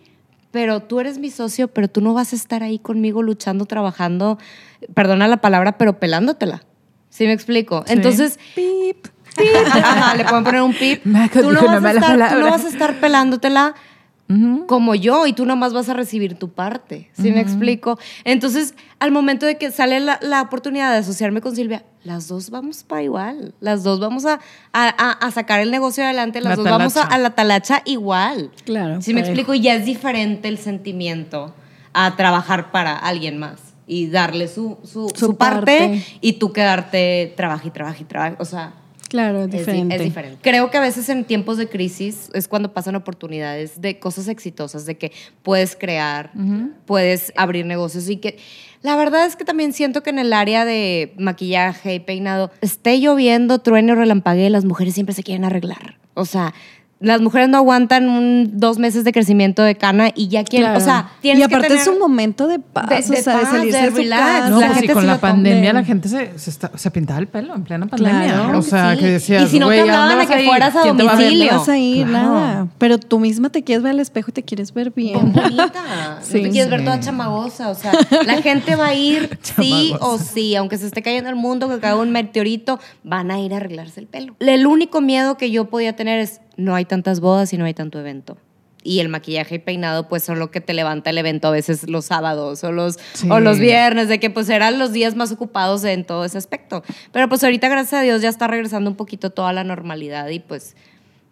[0.52, 4.38] pero tú eres mi socio, pero tú no vas a estar ahí conmigo luchando, trabajando,
[4.94, 6.62] perdona la palabra, pero pelándotela.
[7.10, 7.84] ¿Sí me explico?
[7.88, 7.94] Sí.
[7.94, 9.08] Entonces, Pip.
[9.38, 11.04] Ajá, le pueden poner un pip.
[11.04, 13.74] Tú no, vas a estar, tú no vas a estar pelándotela
[14.66, 17.10] como yo y tú nomás vas a recibir tu parte.
[17.12, 18.00] ¿Sí me explico?
[18.24, 22.50] Entonces, al momento de que sale la, la oportunidad de asociarme con Silvia, las dos
[22.50, 23.54] vamos para igual.
[23.60, 24.40] Las dos vamos a,
[24.72, 26.40] a- a- sacar el negocio adelante.
[26.40, 28.52] Las La dos vamos a, la talacha igual.
[28.64, 29.34] Claro, ¿Sí me parejo.
[29.34, 29.54] explico?
[29.54, 31.54] Y ya es diferente el sentimiento
[31.94, 36.06] a trabajar para alguien más y darle su, su, Su su parte, parte.
[36.22, 38.36] y tú quedarte trabaja y trabaja y trabaja.
[38.40, 38.76] O sea,
[39.12, 39.96] Claro, es es di- diferente.
[39.96, 40.40] Es, diferente.
[40.42, 44.86] Creo que a veces en tiempos de crisis es cuando pasan oportunidades de cosas exitosas,
[44.86, 45.12] de que
[45.44, 46.32] puedes crear,
[46.86, 48.38] puedes abrir negocios y que
[48.82, 53.02] la verdad es que también siento que en el área de maquillaje y peinado, esté
[53.02, 55.98] lloviendo, truene o relampaguee, las mujeres siempre se quieren arreglar.
[56.14, 56.54] O sea,
[57.02, 60.80] las mujeres no aguantan un, dos meses de crecimiento de cana y ya quieren, Claro.
[60.80, 63.22] o sea, tienes y que aparte tener- es un momento de paz, de- o de
[63.24, 64.22] sea, de salirse de de, su relax.
[64.22, 64.50] casa.
[64.50, 66.92] No, La pues sí, gente con sí la pandemia la gente se, se, está- se
[66.92, 68.34] pintaba el pelo en plena pandemia.
[68.34, 69.00] Claro, o sea, sí.
[69.00, 70.48] que decías, Y si no te güey, ¿a dónde hablaban a que ir?
[70.48, 71.52] fueras a domicilio.
[71.54, 72.34] No vas a ir, Claro.
[72.34, 72.68] nada.
[72.78, 75.34] Pero tú misma te quieres ver al espejo y te quieres ver bien.
[75.34, 76.20] bonita.
[76.22, 76.38] Sí.
[76.38, 76.86] no te quieres ver Sí.
[76.86, 77.70] toda chamagosa.
[77.70, 77.92] O sea,
[78.26, 81.80] la gente va a ir sí o sí, aunque se esté cayendo el mundo, que
[81.80, 84.36] caiga un meteorito, van a ir a arreglarse el pelo.
[84.40, 87.74] El único miedo que yo podía tener es no hay tantas bodas y no hay
[87.74, 88.38] tanto evento.
[88.84, 91.88] Y el maquillaje y peinado, pues son lo que te levanta el evento a veces
[91.88, 93.28] los sábados o los, Sí.
[93.30, 96.84] o los viernes, de que pues eran los días más ocupados en todo ese aspecto.
[97.12, 100.40] Pero pues ahorita, gracias a Dios, ya está regresando un poquito toda la normalidad y
[100.40, 100.76] pues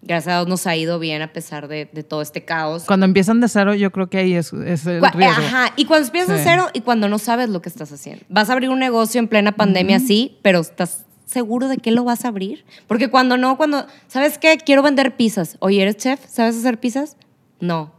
[0.04, 2.84] gracias a Dios nos ha ido bien a pesar de, de todo este caos.
[2.86, 5.42] Cuando empiezan de cero, yo creo que ahí es, es el Cua- riesgo.
[5.42, 8.24] Ajá, y cuando empiezas de cero y cuando no sabes lo que estás haciendo.
[8.30, 12.04] Vas a abrir un negocio en plena pandemia, sí, pero estás seguro de que lo
[12.04, 12.66] vas a abrir.
[12.88, 14.58] Porque cuando no, cuando, ¿sabes qué?
[14.58, 15.58] Quiero vender pizzas.
[15.60, 16.20] Oye, ¿eres chef?
[16.28, 17.18] ¿Sabes hacer pizzas?
[17.60, 17.92] No.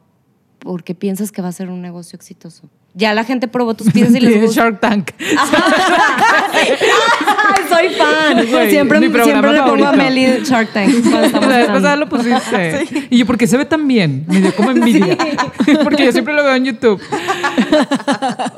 [0.59, 2.69] Porque piensas que va a ser un negocio exitoso.
[2.93, 4.63] Ya la gente probó tus pizzas y les Sí, gusta.
[4.63, 5.11] Shark Tank.
[7.69, 8.47] Soy fan.
[8.51, 9.93] Güey, siempre mi siempre le pongo a.
[9.93, 10.93] Meli Shark Tank.
[11.31, 13.07] cuando La vez pasada lo pusiste.
[13.11, 14.25] Y yo, ¿por qué se ve tan bien?
[14.27, 15.17] Me dio como envidia.
[15.85, 17.01] Porque yo siempre lo veo en YouTube.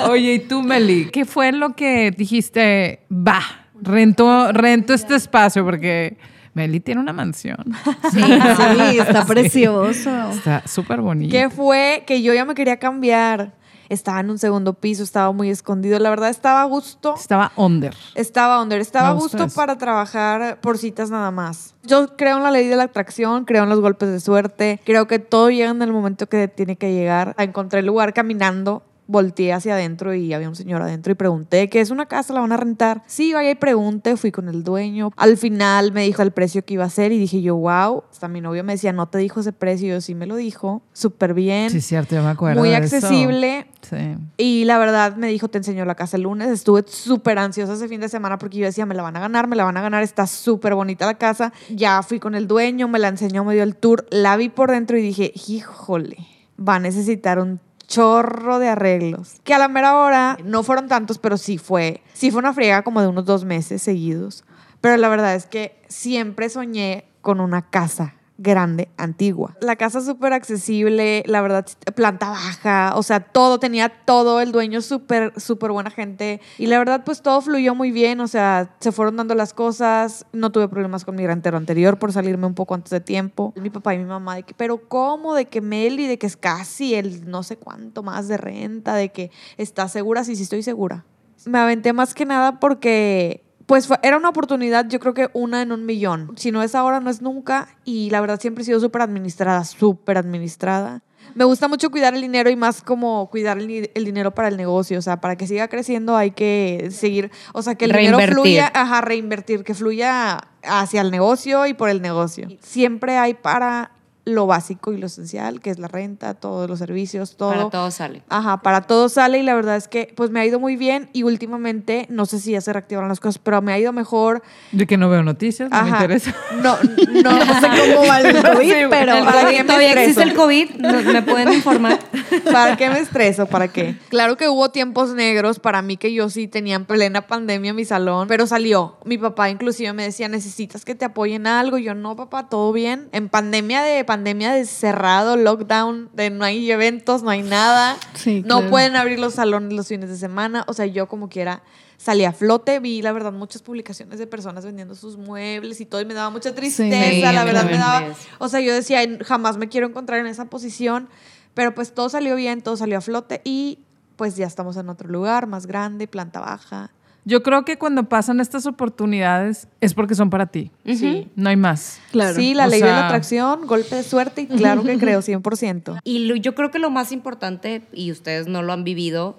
[0.09, 1.11] Oye, ¿y tú, Meli?
[1.13, 3.01] ¿Qué fue lo que dijiste?
[3.11, 3.41] Va,
[3.83, 6.16] rento, rento este espacio porque
[6.55, 7.64] Meli tiene una mansión.
[8.11, 10.31] Sí, sí, está precioso.
[10.31, 11.33] Está súper bonito.
[11.33, 12.05] ¿Qué fue?
[12.07, 13.55] Que yo ya me quería cambiar.
[13.88, 15.99] Estaba en un segundo piso, estaba muy escondido.
[15.99, 17.14] La verdad, estaba a gusto.
[17.14, 17.95] Estaba under.
[18.14, 19.55] Estaba under, estaba a gusto eso.
[19.55, 21.75] para trabajar por citas nada más.
[21.83, 25.07] Yo creo en la ley de la atracción, creo en los golpes de suerte, creo
[25.07, 27.35] que todo llega en el momento que tiene que llegar.
[27.37, 31.81] Encontré el lugar caminando, volteé hacia adentro y había un señor adentro y pregunté que
[31.81, 33.03] es una casa, la van a rentar.
[33.07, 35.11] Sí, vaya y pregunte, fui con el dueño.
[35.17, 38.05] Al final me dijo el precio que iba a ser y dije yo, wow.
[38.11, 40.83] Hasta mi novio me decía, no te dijo ese precio, yo sí me lo dijo,
[40.93, 41.71] súper bien.
[41.71, 42.61] Sí, cierto, yo me acuerdo.
[42.61, 42.97] Muy de eso.
[42.97, 43.67] accesible.
[43.83, 44.17] Sí.
[44.37, 46.49] Y la verdad me dijo, te enseño la casa el lunes.
[46.49, 49.49] Estuve súper ansiosa ese fin de semana porque yo decía, me la van a ganar,
[49.49, 50.03] me la van a ganar.
[50.03, 51.53] Está súper bonita la casa.
[51.71, 54.07] Ya fui con el dueño, me la enseñó, me dio el tour.
[54.11, 56.19] La vi por dentro y dije, híjole,
[56.59, 57.61] va a necesitar un
[57.93, 59.35] chorro de arreglos.
[59.45, 62.83] Que a la mera hora no fueron tantos, pero sí fue, sí fue una friega
[62.83, 64.45] como de unos dos meses seguidos.
[64.81, 69.57] Pero la verdad es que siempre soñé con una casa grande, antigua.
[69.61, 74.83] La casa súper accesible, la verdad, planta baja, o sea, todo, tenía todo, el dueño
[74.83, 76.41] súper, súper buena gente.
[76.59, 80.27] Y la verdad, pues todo fluyó muy bien, o sea, se fueron dando las cosas,
[80.33, 83.53] no tuve problemas con mi grantero anterior por salirme un poco antes de tiempo.
[83.57, 85.35] Mi papá y mi mamá, de que, pero ¿cómo?
[85.35, 89.11] De que Meli, de que es casi el no sé cuánto más de renta, de
[89.11, 91.05] que está segura, sí, sí estoy segura.
[91.47, 95.63] Me aventé más que nada porque pues fue- era una oportunidad, yo creo que una
[95.63, 96.33] en un millón.
[96.37, 97.69] Si no es ahora, no es nunca.
[97.87, 101.01] Y la verdad siempre he sido súper administrada, súper administrada.
[101.35, 104.59] Me gusta mucho cuidar el dinero y más como cuidar el, el dinero para el
[104.59, 104.99] negocio.
[104.99, 108.35] O sea, para que siga creciendo hay que seguir, o sea, que el dinero Reinvertir.
[108.35, 112.49] fluya, ajá, reinvertir, que fluya hacia el negocio y por el negocio.
[112.61, 113.93] Siempre hay para
[114.25, 117.51] lo básico y lo esencial, que es la renta, todos los servicios, todo.
[117.51, 118.23] Para todo sale.
[118.29, 121.11] Ajá, para todo sale y la verdad es que pues me ha ido muy bien
[121.13, 124.43] y últimamente, no sé si ya se reactivaron las cosas, pero me ha ido mejor.
[124.71, 126.35] Yo que no veo noticias, no me interesa.
[126.63, 126.77] No,
[127.23, 130.11] no, No sé cómo va el COVID, pero El ¿para COVID, qué me todavía estreso?
[130.11, 131.99] existe el COVID, no- me pueden informar.
[132.53, 133.47] ¿Para qué me estreso?
[133.47, 133.97] ¿Para qué?
[134.09, 137.85] Claro que hubo tiempos negros para mí que yo sí tenía en plena pandemia mi
[137.85, 138.97] salón, pero salió.
[139.05, 141.77] Mi papá inclusive me decía, necesitas que te apoyen algo.
[141.79, 143.09] Y yo, no, papá, todo bien.
[143.13, 147.96] En pandemia de pandemia de cerrado, lockdown, de no hay eventos, no hay nada.
[148.12, 148.70] Sí, no claro.
[148.70, 150.64] pueden abrir los salones los fines de semana.
[150.66, 151.62] O sea, yo como quiera
[151.96, 156.03] salí a flote, vi la verdad muchas publicaciones de personas vendiendo sus muebles y todo
[156.03, 159.18] y me daba mucha tristeza, Sí, la verdad me daba, o sea, yo decía, "Ay,
[159.25, 161.09] jamás me quiero encontrar en esa posición,
[161.55, 163.79] pero pues todo salió bien, todo salió a flote y
[164.16, 166.90] pues ya estamos en otro lugar, más grande, planta baja.
[167.25, 170.71] Yo creo que cuando pasan estas oportunidades es porque son para ti.
[170.85, 171.29] Sí.
[171.37, 172.01] No hay más.
[172.11, 172.35] Claro.
[172.35, 176.01] Sí, la O ley de la atracción, golpe de suerte y claro que creo 100%.
[176.05, 179.37] Y lo- yo creo que lo más importante, y ustedes no lo han vivido,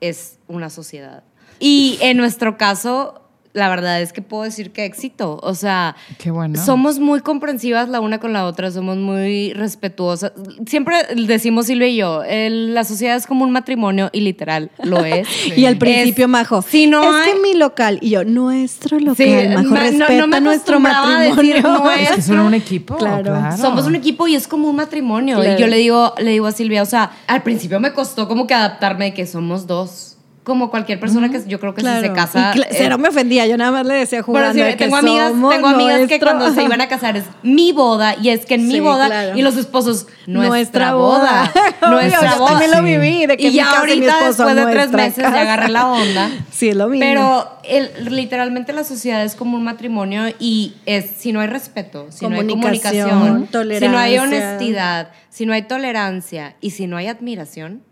[0.00, 1.24] es una sociedad.
[1.58, 5.40] Y en nuestro caso, la verdad es que puedo decir que éxito.
[5.42, 6.62] O sea, Qué bueno.
[6.64, 10.32] somos muy comprensivas la una con la otra, somos muy respetuosas.
[10.66, 14.98] Siempre decimos Silvia y yo, el- la sociedad es como un matrimonio y literal lo
[15.04, 15.26] es.
[15.56, 18.98] Y al principio, Es- Majo, si no es hay- que mi local, y yo, nuestro
[19.00, 21.62] local, Sí, Majo, ma- no- respeta no me nuestro decir matrimonio.
[21.62, 21.90] nuestro.
[22.00, 22.96] Es que son un equipo.
[22.96, 23.24] Claro.
[23.24, 23.56] Claro.
[23.56, 25.36] Somos un equipo y es como un matrimonio.
[25.40, 25.58] Claro.
[25.58, 28.46] Y yo le digo, le digo a Silvia, o sea, al principio me costó como
[28.46, 30.18] que adaptarme de que somos dos.
[30.42, 32.00] Como cualquier persona que yo creo que Claro.
[32.00, 32.52] si se casa.
[32.56, 34.76] Y eh, cero me ofendía, yo nada más le decía pero jugando sí, de que
[34.84, 38.30] tengo amigas, somos tengo amigas que cuando se iban a casar es mi boda y
[38.30, 39.38] es que en mi boda claro.
[39.38, 41.90] y los esposos nuestra, Nuestra boda, boda.
[41.90, 42.50] nuestra yo boda.
[42.52, 44.90] también lo viví, de que y mi ya casa y mi ahorita después de tres
[44.92, 45.36] meses casa.
[45.36, 46.30] ya agarré la onda.
[46.50, 47.00] Sí, es lo mismo.
[47.06, 52.06] Pero el- literalmente la sociedad es como un matrimonio y es si no hay respeto,
[52.10, 53.48] si no hay Comunicación, comunicación,
[53.78, 54.22] si no hay tolerancia.
[54.22, 57.82] honestidad, si no hay tolerancia y si no hay admiración,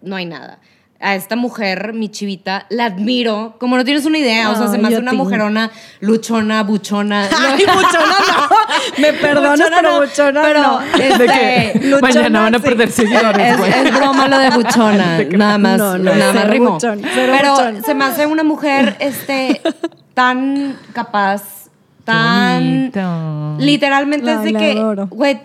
[0.00, 0.58] no hay nada.
[1.04, 4.78] A esta mujer, mi chivita, la admiro, como no tienes una idea, o sea, se
[4.78, 7.28] me hace una mujerona luchona, buchona.
[7.36, 8.56] Ay, buchona no.
[9.02, 10.80] Me perdonas, Buchona pero no, buchona pero, no.
[10.80, 12.64] este, De que Luchona, mañana van a sí.
[12.64, 13.70] perder seguidores, es, güey.
[13.72, 16.70] es broma lo de buchona, nada más, No, no, nada más rimó.
[16.74, 17.82] buchón, Pero buchón.
[17.84, 19.60] se me hace una mujer este,
[20.14, 21.42] tan capaz,
[22.04, 22.90] tan...
[22.92, 23.56] bonito.
[23.58, 24.74] Literalmente La- es de que,
[25.10, 25.40] güey,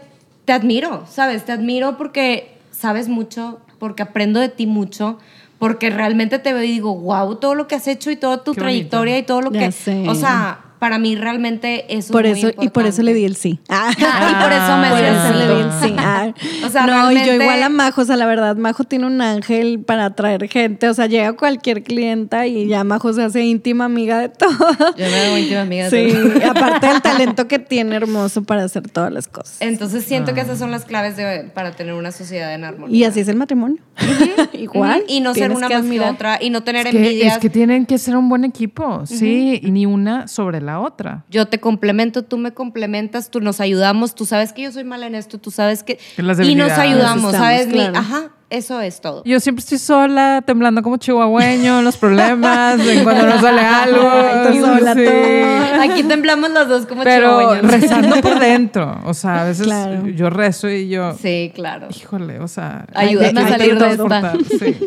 [0.45, 1.45] te admiro, ¿sabes?
[1.45, 5.17] Te admiro porque sabes mucho, porque aprendo de ti mucho,
[5.59, 8.53] porque realmente te veo y digo, wow, todo lo que has hecho y toda tu
[8.53, 9.23] Qué trayectoria bonito.
[9.23, 9.71] y todo lo Ya que...
[9.71, 10.07] sé.
[10.07, 13.25] O sea, para mí realmente eso Por es muy eso, y por eso le di
[13.25, 13.59] el sí.
[13.69, 15.33] Ah, Ah, y por eso me por dio el eso sí.
[15.37, 15.95] le di el sí.
[15.97, 16.33] Ah.
[16.65, 19.05] O sea, no, y yo realmente- igual a Majo, o sea, la verdad, Majo tiene
[19.05, 20.89] un ángel para atraer gente.
[20.89, 24.57] O sea, llega cualquier clienta y ya Majo se hace íntima amiga de todos.
[24.97, 26.35] Yo me hago íntima amiga Sí, de todos.
[26.41, 29.57] y aparte del talento que tiene hermoso para hacer todas las cosas.
[29.61, 30.33] Entonces siento Ah.
[30.33, 32.95] que esas son las claves de- para tener una sociedad en armonía.
[32.97, 33.81] Y así es el matrimonio.
[34.53, 35.01] Igual.
[35.03, 37.33] Ujú, Y no ser una más que otra y no tener Es que, envidias.
[37.33, 41.23] es que tienen que ser un buen equipo, sí, y ni una sobre la otra.
[41.29, 45.07] Yo te complemento, tú me complementas, tú nos ayudamos, tú sabes que yo soy mala
[45.07, 45.99] en esto, tú sabes que...
[46.17, 47.61] Las y nos ayudamos, Nos ¿sabes?
[47.67, 47.99] estamos, Mi- claro.
[47.99, 49.23] Ajá, eso es todo.
[49.25, 54.01] Yo siempre estoy sola, temblando como chihuahueño los problemas, en cuando no sale algo.
[54.51, 55.89] Tú sola, sí.
[55.89, 57.71] Aquí temblamos los dos como Pero chihuahueños.
[57.71, 58.99] rezando por dentro.
[59.05, 60.07] O sea, a veces Claro.
[60.07, 61.87] yo rezo y yo, Sí, claro.
[61.89, 64.33] híjole, o sea, Ayúdame a salir de esta.
[64.59, 64.77] sí.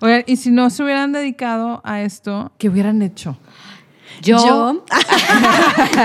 [0.00, 3.38] Oigan, y si no se hubieran dedicado a esto, ¿qué hubieran hecho?
[4.22, 4.84] Yo, Yo,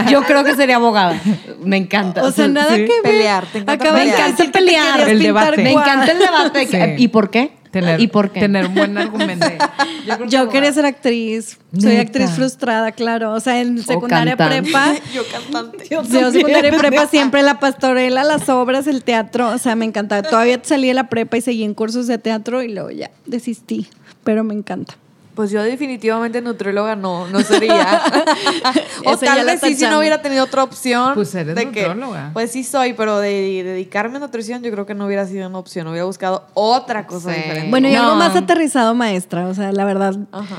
[0.12, 1.20] yo creo que sería abogada.
[1.64, 2.24] Me encanta.
[2.24, 2.86] o sea, nada sí.
[2.86, 3.04] que ver.
[3.04, 4.36] Pelear, te encanta de pelear.
[4.36, 5.10] que te pelear.
[5.10, 5.64] El debate.
[5.64, 6.68] me encanta el debate.
[6.72, 6.78] Sí.
[6.98, 7.52] ¿Y por qué?
[7.72, 8.42] Tener, ¿Y por qué?
[8.42, 9.48] Tener un buen argumento.
[10.08, 11.58] Yo, que Yo quería ser actriz.
[11.78, 12.02] Soy Neta.
[12.02, 13.34] actriz frustrada, claro.
[13.34, 14.94] O sea, en secundaria prepa.
[15.14, 15.86] Yo cantante.
[15.90, 19.50] Yo secundaria y prepa siempre la pastorela, las obras, el teatro.
[19.50, 20.22] O sea, me encantaba.
[20.22, 23.88] Todavía salí de la prepa y seguí en cursos de teatro y luego ya desistí.
[24.24, 24.96] Pero me encanta.
[25.36, 28.02] Pues yo definitivamente nutrióloga no, no sería.
[29.06, 31.14] o tal vez sí, si no hubiera tenido otra opción.
[31.14, 32.32] Pues eres de que- nutrióloga.
[32.34, 35.58] pues sí soy, pero de, dedicarme a nutrición yo creo que no hubiera sido una
[35.58, 35.88] opción.
[35.88, 37.38] Hubiera buscado otra cosa Sí.
[37.38, 37.70] diferente.
[37.70, 38.16] Bueno, y algo No.
[38.18, 39.48] más aterrizado, maestra.
[39.48, 40.16] O sea, la verdad.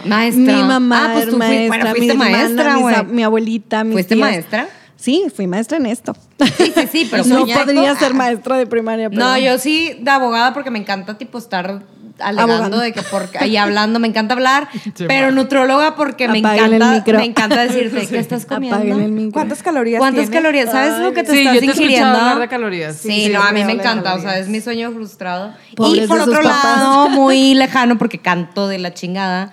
[0.07, 0.57] Maestra.
[0.57, 2.95] Mi mamá Ah, pues tú maestra, bueno, mi fuiste hermana, maestra, mis güey.
[2.95, 4.29] a- mi abuelita, mis ¿Fuiste tías.
[4.31, 4.69] maestra?
[5.03, 6.15] Sí, fui maestra en esto.
[6.57, 7.65] Sí, sí, sí, pero no soñando.
[7.65, 9.11] podría ser maestra de primaria.
[9.11, 11.83] Pero No, yo sí de abogada porque me encanta tipo estar
[12.21, 12.79] alegando Abogando.
[12.79, 16.93] de que porque y hablando me encanta hablar, Sí, pero nutróloga porque me Apaguen encanta
[16.93, 17.19] micro.
[17.19, 18.77] me encanta decirte qué estás comiendo.
[18.77, 19.33] Apaguen el micro.
[19.33, 20.37] ¿Cuántas calorías ¿Cuántas tiene?
[20.37, 20.71] calorías?
[20.71, 22.19] ¿Sabes lo que te Sí, estás yo te he escuchado ingiriendo?
[22.19, 22.97] hablar de calorías.
[22.97, 25.53] Sí, Sí, sí, no, a mí me encanta, o sea, es mi sueño frustrado.
[25.75, 26.62] Pobres y por otro papás.
[26.79, 29.53] lado, muy lejano porque canto de la chingada.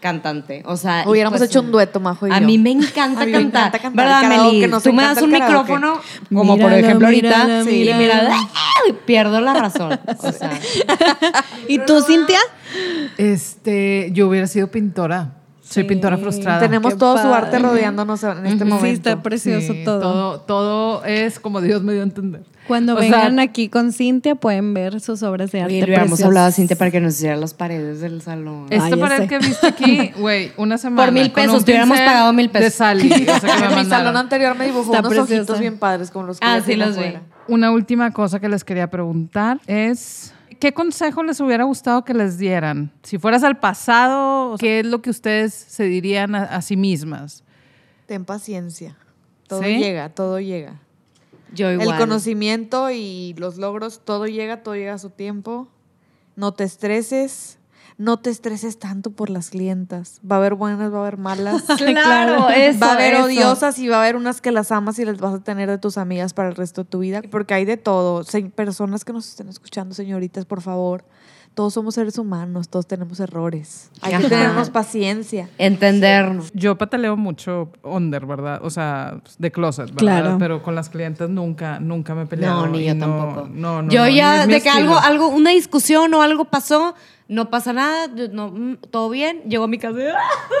[0.00, 2.46] Cantante, o sea, Hubiéramos pues, hecho un dueto, Majo y A yo.
[2.46, 4.82] mí me encanta A mí me cantar, encanta cantar ¿verdad, karaoke, Meli?
[4.82, 6.00] Tú me das un micrófono,
[6.32, 8.92] como por Mírala, ejemplo ahorita, mírala, sí, y mira, ¡ay!
[9.04, 9.98] pierdo la razón.
[10.18, 10.52] O sea,
[11.68, 12.38] ¿Y tú, Cintia?
[13.18, 15.41] Este, yo hubiera sido pintora.
[15.72, 15.88] Soy Sí.
[15.88, 16.60] pintora frustrada.
[16.60, 19.10] Tenemos Qué todo su arte rodeándonos en este Sí, momento.
[19.10, 20.00] está precioso Sí, todo.
[20.00, 20.40] todo.
[20.40, 22.42] Todo es como Dios me dio a entender.
[22.68, 25.72] Cuando O sea, vengan aquí con Cintia pueden ver sus obras de arte.
[25.72, 26.26] oye, le hubiéramos preciosas.
[26.26, 28.66] hablado a Cintia para que nos hiciera las paredes del salón.
[28.70, 29.26] Esta ya pared sé.
[29.28, 31.04] que viste aquí, güey, una semana.
[31.04, 32.64] Por mil pesos, te hubiéramos pagado mil pesos.
[32.66, 33.12] De Sally.
[33.12, 35.40] o sea, que me En mi salón anterior me dibujó Está unos preciosa.
[35.42, 37.14] ojitos bien padres como los que Ah, sí los vi.
[37.48, 40.32] Una última cosa que les quería preguntar es,
[40.62, 42.92] ¿qué consejo les hubiera gustado que les dieran?
[43.02, 47.42] Si fueras al pasado, ¿qué es lo que ustedes se dirían a, a sí mismas?
[48.06, 48.96] Ten paciencia.
[49.48, 49.78] Todo ¿Sí?
[49.78, 50.80] llega, todo llega.
[51.52, 51.88] Yo igual.
[51.88, 55.66] El conocimiento y los logros, todo llega, todo llega a su tiempo.
[56.36, 57.58] No te estreses.
[58.02, 60.20] No te estreses tanto por las clientas.
[60.28, 61.62] Va a haber buenas, va a haber malas.
[61.78, 63.24] Claro, eso, va a haber eso.
[63.26, 65.78] odiosas y va a haber unas que las amas y las vas a tener de
[65.78, 67.22] tus amigas para el resto de tu vida.
[67.30, 68.24] Porque hay de todo.
[68.56, 71.04] Personas que nos estén escuchando, señoritas, por favor.
[71.54, 73.90] Todos somos seres humanos, todos tenemos errores.
[74.00, 74.22] Hay Ajá.
[74.22, 75.50] que tenernos paciencia.
[75.58, 76.50] Entendernos.
[76.54, 78.60] Yo pataleo mucho under, ¿verdad?
[78.62, 79.98] O sea, de closet, ¿verdad?
[79.98, 80.36] Claro.
[80.38, 82.66] Pero con las clientes nunca, nunca me he peleado.
[82.66, 83.48] No, ni yo no- tampoco.
[83.52, 86.94] No, no, yo no, ya, de que algo, algo, una discusión o algo pasó,
[87.28, 89.98] no pasa nada, no, mm, todo bien, llego a mi casa.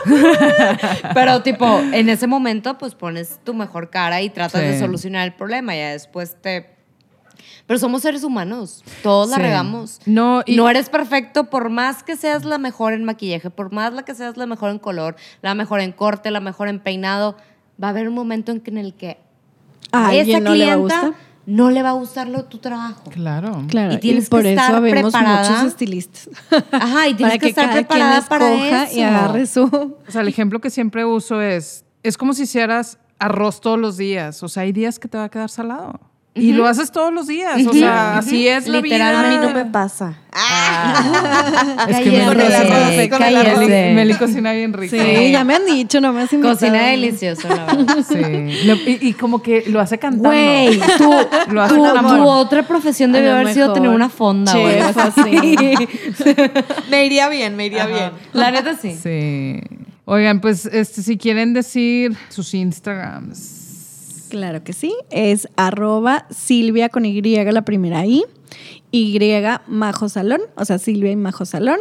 [1.14, 4.66] Pero tipo, en ese momento, pues pones tu mejor cara y tratas Sí.
[4.66, 5.74] de solucionar el problema.
[5.74, 6.70] Ya después te.
[7.66, 9.42] Pero somos seres humanos, todos la Sí.
[9.42, 10.00] regamos.
[10.06, 13.92] No, y- no eres perfecto por más que seas la mejor en maquillaje, por más
[13.92, 17.36] la que seas la mejor en color, la mejor en corte, la mejor en peinado.
[17.82, 19.18] Va a haber un momento en, que- en el que
[19.92, 21.14] ¿A esa no le va a clienta gustar?
[21.44, 23.10] no le va a gustar lo, tu trabajo.
[23.10, 23.64] Claro.
[23.68, 25.50] Claro, Y tienes y por que eso estar habemos preparada.
[25.50, 26.30] muchos estilistas.
[26.70, 28.96] Ajá, y tienes para que, que, estar cada preparada quien para eso.
[28.96, 29.64] y agarre su...
[29.64, 33.96] O sea, el ejemplo que siempre uso es, es como si hicieras arroz todos los
[33.96, 34.42] días.
[34.42, 35.98] O sea, hay días que te va a quedar salado.
[36.34, 37.60] Y lo haces todos los días.
[37.66, 39.20] O sea, así es la vida.
[39.20, 40.18] A mí no me pasa.
[41.88, 43.58] Es que Meli, Con el arroz.
[43.58, 44.96] Meli- Meli cocina bien rico.
[44.96, 46.54] Sí, ya me han dicho, no me has invitado.
[46.58, 47.96] Cocina delicioso, la verdad.
[48.08, 48.64] Sí.
[48.66, 50.30] Lo- y, y como que lo hace cantando.
[50.30, 51.12] Güey, tú,
[51.50, 52.16] Lo hace amor.
[52.16, 54.78] tu otra profesión debió haber sido tener una fonda, güey.
[54.80, 55.76] Así.
[56.90, 58.10] Me iría bien, me iría bien.
[58.32, 58.96] La neta sí.
[59.02, 59.60] Sí.
[60.06, 63.61] Oigan, pues este, si quieren decir sus Instagrams.
[64.32, 64.94] Claro que sí.
[65.10, 68.24] Es arroba Silvia con Y la primera I.
[68.90, 69.18] Y
[69.66, 71.78] Majo Salón, o sea, Silvia y Majo Salón.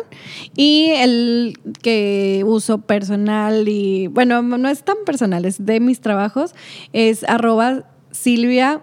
[0.58, 6.54] Y el que uso personal y, bueno, no es tan personal, es de mis trabajos,
[6.92, 8.82] es arroba Silvia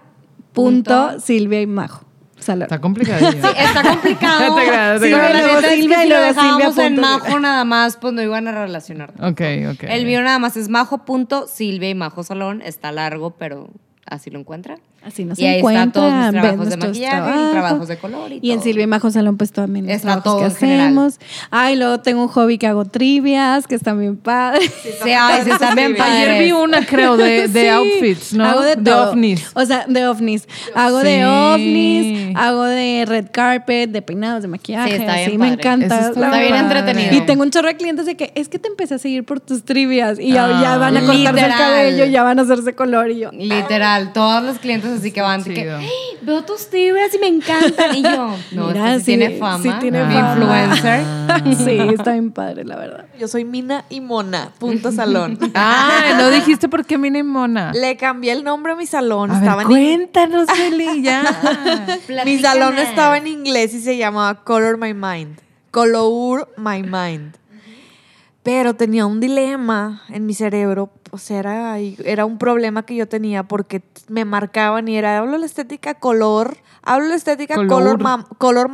[0.55, 2.08] punto Silvia y Majo
[2.39, 3.29] Está complicadillo.
[3.31, 4.39] Está complicado.
[4.49, 5.33] No te creas, no te Sí, creas.
[5.33, 8.49] la neta es que si lo dejábamos Silvia en Majo nada más, pues no iban
[8.49, 9.13] a relacionar.
[9.21, 9.41] ok,
[9.73, 9.85] ok.
[9.89, 12.63] El mío nada más es majo punto Silvia y Majo Salón.
[12.63, 13.69] Está largo, pero
[14.07, 14.79] así lo encuentran.
[15.05, 15.89] Así nos y ahí encuentran.
[15.89, 18.65] están todos mis trabajos de maquillaje y trabajos de color y, Y en todo.
[18.65, 20.87] Silvia y Majo Salón, pues también los Está trabajos todo que en general.
[20.87, 21.19] hacemos.
[21.51, 24.71] Ay, luego tengo un hobby que hago trivias, que están bien padres.
[25.03, 28.45] Sí, ay, sí, están bien Ayer vi una, creo, de, de Sí, outfits, ¿no?
[28.45, 29.13] Hago de, todo.
[29.13, 29.51] ovnis.
[29.55, 30.47] O sea, de ovnis.
[30.75, 34.91] Hago de ovnis, hago de red carpet, de peinados, de maquillaje.
[34.91, 36.01] Sí, está bien así me encanta.
[36.01, 37.15] Eso está bien entretenido.
[37.17, 39.41] Y tengo un chorro de clientes de que es que te empecé a seguir por
[39.41, 40.61] tus trivias y ya, Ah.
[40.63, 43.31] ya van a cortarse el cabello, ya van a hacerse color y yo.
[43.33, 45.77] Literal, todos los clientes así que van que Chido.
[45.79, 45.89] "Ay,
[46.23, 47.95] veo tus tibias y me encantan.
[47.97, 49.63] Y yo, no, Mira, este sí, sí, tiene fama.
[49.63, 51.05] sí tiene influencer.
[51.57, 53.07] Sí, está bien padre, la verdad.
[53.19, 55.39] Yo soy Mina y Mona, punto salón.
[55.55, 57.73] Ah, no dijiste por qué Mina y Mona.
[57.73, 59.31] Le cambié el nombre a mi salón.
[59.31, 61.23] A estaba cuéntanos, Meli, ya.
[62.25, 65.39] Mi salón estaba en inglés y se llamaba Color My Mind.
[65.71, 67.35] Color My Mind.
[68.49, 70.91] Pero tenía un dilema en mi cerebro.
[71.11, 75.37] O sea, era, era un problema que yo tenía porque me marcaban y era, hablo
[75.37, 77.69] la estética color, hablo la estética Color.
[77.69, 78.71] color, ma- color.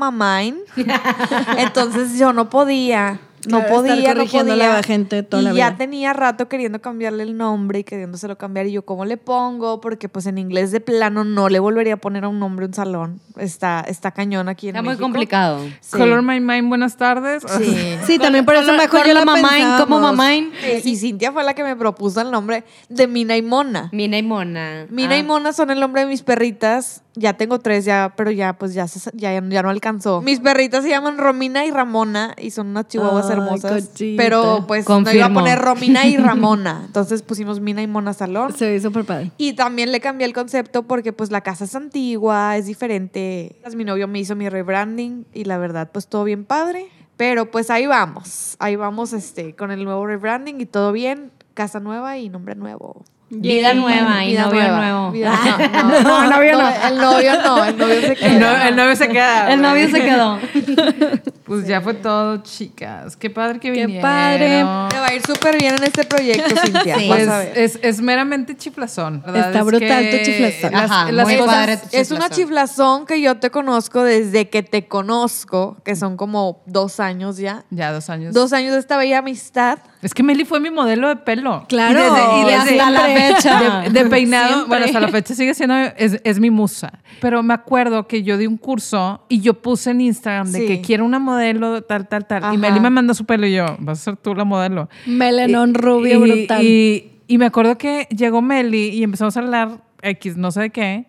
[1.59, 3.21] Entonces yo no podía.
[3.47, 4.71] No Claro, estar podía, no podía.
[4.73, 5.77] a la gente toda y la ya vida.
[5.77, 8.67] tenía rato queriendo cambiarle el nombre y queriéndoselo cambiar.
[8.67, 9.81] Y yo, ¿cómo le pongo?
[9.81, 12.75] Porque pues en inglés de plano no le volvería a poner a un nombre un
[12.75, 13.21] salón.
[13.37, 15.61] Está, está cañón aquí en Está muy complicado.
[15.81, 15.97] Sí.
[15.99, 17.43] Color My Mind, buenas tardes.
[17.59, 17.97] Sí.
[18.07, 20.01] Sí, también por eso mejor yo la mamain, como.
[20.23, 23.89] Eh, Y Cintia fue la que me propuso el nombre de Mina y Mona.
[23.93, 24.87] Mina y Mona.
[24.91, 25.19] Mina Ah.
[25.19, 27.03] y Mona son el nombre de mis perritas.
[27.17, 30.21] Ya tengo tres ya, pero ya pues ya, se- ya, ya no alcanzó.
[30.21, 33.87] Mis perritas se llaman Romina y Ramona y son unas chihuahuas Ay, hermosas.
[33.89, 34.21] cochita.
[34.23, 35.41] Pero pues no iba a Confirmo.
[35.41, 36.83] poner Romina y Ramona.
[36.87, 38.53] Entonces pusimos Mina y Mona Salón.
[38.57, 39.31] Se ve súper padre.
[39.39, 43.57] Y también le cambié el concepto porque pues la casa es antigua, es diferente.
[43.63, 46.89] Pues, Mi novio me hizo mi rebranding y la verdad pues todo bien padre.
[47.17, 51.31] Pero pues ahí vamos, ahí vamos este, con el nuevo rebranding y todo bien.
[51.55, 53.05] Casa nueva y nombre nuevo.
[53.31, 54.77] Vida nueva y novio nueva.
[54.79, 55.11] nuevo.
[55.11, 55.39] Vida-
[55.83, 56.69] no, no, no, novio no.
[56.89, 58.27] El novio no, el novio se queda.
[58.33, 59.53] El, no- el novio se queda.
[59.53, 60.39] El novio se quedó.
[61.45, 63.17] Pues ya fue todo, chicas.
[63.19, 64.01] Qué padre que Qué vinieron.
[64.03, 64.49] padre.
[64.89, 66.97] Te va a ir súper bien en este proyecto, Cintia.
[66.99, 67.05] Sí.
[67.07, 69.21] Pues es, es meramente chiflazón.
[69.21, 69.49] ¿verdad?
[69.49, 70.73] Está Es brutal que tu chiflazón.
[70.73, 74.49] Las, Ajá, las muy cosas- padre tu Es una chiflazón que yo te conozco desde
[74.49, 77.67] que te conozco, que son como dos años ya.
[77.69, 78.33] Ya, dos años.
[78.33, 79.81] Dos años de esta bella amistad.
[80.05, 81.65] Es que Meli fue mi modelo de pelo.
[81.69, 83.81] Claro, Y desde, y desde- hasta la fecha.
[83.89, 84.69] De, de peinado, Siempre.
[84.69, 87.01] bueno, hasta la fecha sigue siendo, es, es mi musa.
[87.21, 90.67] Pero me acuerdo que yo di un curso y yo puse en Instagram de Sí.
[90.67, 92.45] que quiero una modelo tal, tal, tal.
[92.45, 92.55] Ajá.
[92.55, 94.89] Y Meli me mandó su pelo y yo, vas a ser tú la modelo.
[95.07, 96.63] Melenón Y- rubio y- brutal.
[96.63, 100.71] Y, y me acuerdo que llegó Meli y empezamos a hablar X, no sé de
[100.71, 101.07] qué.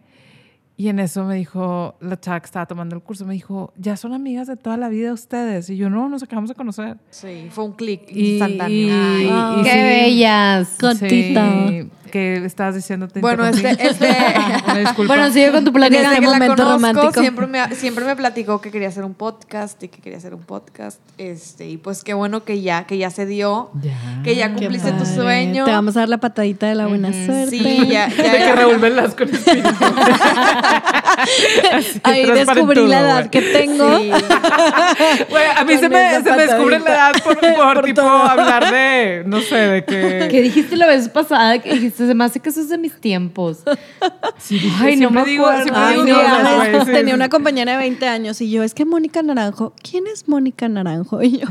[0.78, 3.96] Y en eso me dijo, la chava que estaba tomando el curso, me dijo, ya
[3.96, 5.70] son amigas de toda la vida ustedes.
[5.70, 6.98] Y yo, no, nos acabamos de conocer.
[7.12, 8.78] Sí, fue un clic Y, instantáneo.
[8.78, 10.70] y- Ay, y Qué sí, bellas.
[10.80, 11.68] Cotita.
[11.70, 13.08] sí, que estabas diciendo.
[13.10, 14.16] te Bueno, este- este-.
[15.08, 15.72] Bueno, sigue con tu.
[15.78, 17.20] Este que la momento conozco, romántico.
[17.22, 20.42] Siempre me, siempre me platicó que quería hacer un podcast y que quería hacer un
[20.44, 21.00] podcast.
[21.18, 23.70] Este, y pues qué bueno que ya, que ya se dio.
[23.82, 24.22] Ya.
[24.24, 25.66] Que ya cumpliste tu sueño.
[25.66, 27.50] Te vamos a dar la patadita de la buena suerte.
[27.50, 29.16] Sí, ya, ya, De que ya.
[29.16, 29.30] Con.
[29.36, 29.62] Así,
[32.04, 34.00] Ahí descubrí la edad que tengo.
[34.00, 34.12] Sí.
[34.12, 38.24] A mí Con se me, se me descubre la edad por, por, Por tipo todo.
[38.24, 40.28] hablar de, no sé, de que...
[40.30, 43.00] Que dijiste la vez pasada que dijiste, se me hace que eso es de mis
[43.00, 43.60] tiempos.
[44.38, 47.14] Sí, dije, Ay, no me digo, Ay, digo no, tenía sí.
[47.14, 51.22] una compañera de 20 años y yo, es que Mónica Naranjo, ¿quién es Mónica Naranjo?
[51.24, 51.48] Y yo,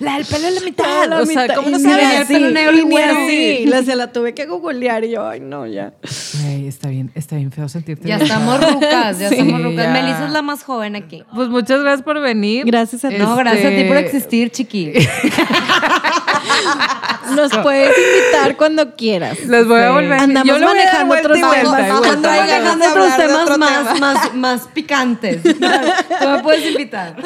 [0.00, 0.84] La del pelo en la mitad.
[0.86, 1.54] "Ah, la o sea, mitad".
[1.56, 3.14] ¿cómo no sabía el así, pelo negro y güero?
[3.66, 5.92] La, se la tuve que googlear y yo, ay, no, ya.
[6.02, 9.86] Está bien, está bien feo sentirte Ya estamos rucas, ya Sí, estamos rucas.
[9.86, 9.92] ya.
[9.92, 11.22] Melissa es la más joven aquí.
[11.34, 12.64] Pues muchas gracias por venir.
[12.66, 13.16] Gracias a ti.
[13.18, 14.92] No, gracias a ti por Este, existir, chiqui.
[17.34, 19.38] Nos puedes invitar cuando quieras.
[19.46, 20.12] Les voy a volver.
[20.12, 21.64] Andamos Yo manejando vuelta otros temas.
[21.64, 24.14] manejando otros temas otro más, tema.
[24.14, 25.42] más, más picantes.
[25.42, 27.16] Tú me puedes invitar.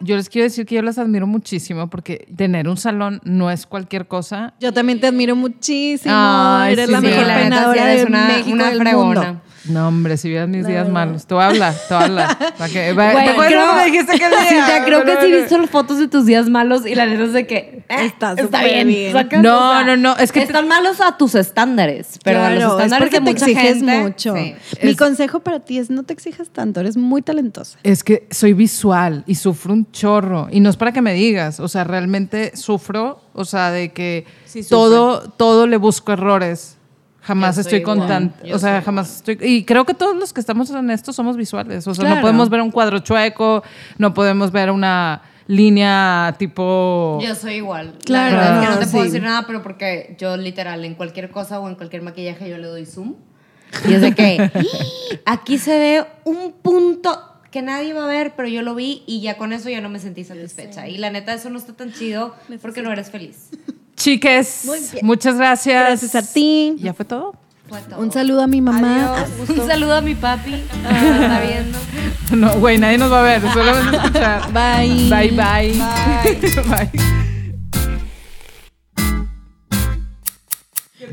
[0.00, 3.66] Yo les quiero decir que yo las admiro muchísimo porque tener un salón no es
[3.66, 4.54] cualquier cosa.
[4.60, 6.14] Yo también te admiro muchísimo.
[6.14, 7.34] Ay, Eres sí, la sí, mejor la
[7.72, 9.22] sí, eres de una- México una del fregona.
[9.22, 9.40] mundo.
[9.66, 11.26] No, hombre, si vieras mis La días malos.
[11.26, 11.94] Te voy a hablar, te
[12.70, 12.92] que,
[13.24, 14.48] ¿Te acuerdas creo- me dijiste que día?
[14.48, 17.06] Sí, ya creo que sí he visto las fotos de tus días malos y la
[17.06, 17.56] neta es de que
[17.88, 19.12] eh, Está súper bien.
[19.42, 22.84] No, no, no, es que te- están malos a tus estándares, pero a los es
[22.84, 23.98] estándares de te mucha exiges gente.
[24.00, 24.34] mucho.
[24.36, 24.54] sí.
[24.82, 27.78] Mi Es- consejo para ti es no te exijas tanto, eres muy talentosa.
[27.82, 30.48] Es que soy visual y sufro un chorro.
[30.50, 34.26] Y no es para que me digas, o sea, realmente sufro, o sea, de que
[34.44, 36.76] Sí, todo, todo le busco errores.
[37.24, 38.48] Jamás estoy igual, constante.
[38.48, 39.38] yo O sea, jamás estoy.
[39.40, 41.86] Y creo que todos los que estamos en esto somos visuales.
[41.86, 42.20] O sea, no Claro.
[42.22, 43.62] podemos ver un cuadro chueco,
[43.98, 47.18] no podemos ver una línea tipo.
[47.22, 47.94] Yo soy igual.
[48.04, 48.92] Claro, La verdad es que no te sí.
[48.92, 52.58] puedo decir nada, pero porque yo literal en cualquier cosa o en cualquier maquillaje yo
[52.58, 53.14] le doy zoom.
[53.88, 54.50] Y es de que
[55.24, 57.20] aquí se ve un punto
[57.50, 59.88] que nadie va a ver, pero yo lo vi y ya con eso ya no
[59.88, 60.88] me sentí satisfecha.
[60.88, 63.50] Y la neta eso no está tan chido porque no eres feliz.
[63.96, 64.68] Chiques,
[65.02, 65.86] muchas gracias.
[65.86, 66.76] Gracias a ti.
[66.78, 67.34] ¿Ya fue todo?
[67.68, 68.00] Fue todo.
[68.00, 69.14] Un saludo a mi mamá.
[69.16, 69.48] Adiós.
[69.48, 70.54] Un saludo a mi papi.
[70.54, 71.78] está viendo.
[72.34, 74.52] No, güey, nadie nos va a ver, solo van a escuchar.
[74.52, 75.08] Bye.
[75.08, 75.72] Bye, bye.
[76.68, 76.90] Bye.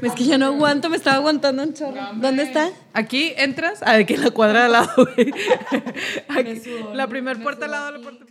[0.01, 1.99] Es que ya no aguanto, me estaba aguantando un chorro.
[2.15, 2.69] ¿Dónde está?
[2.93, 5.31] Aquí entras, ah, aquí en la cuadra de al lado, güey.
[6.29, 6.61] Aquí,
[6.93, 8.25] la primer puerta al lado de la puerta.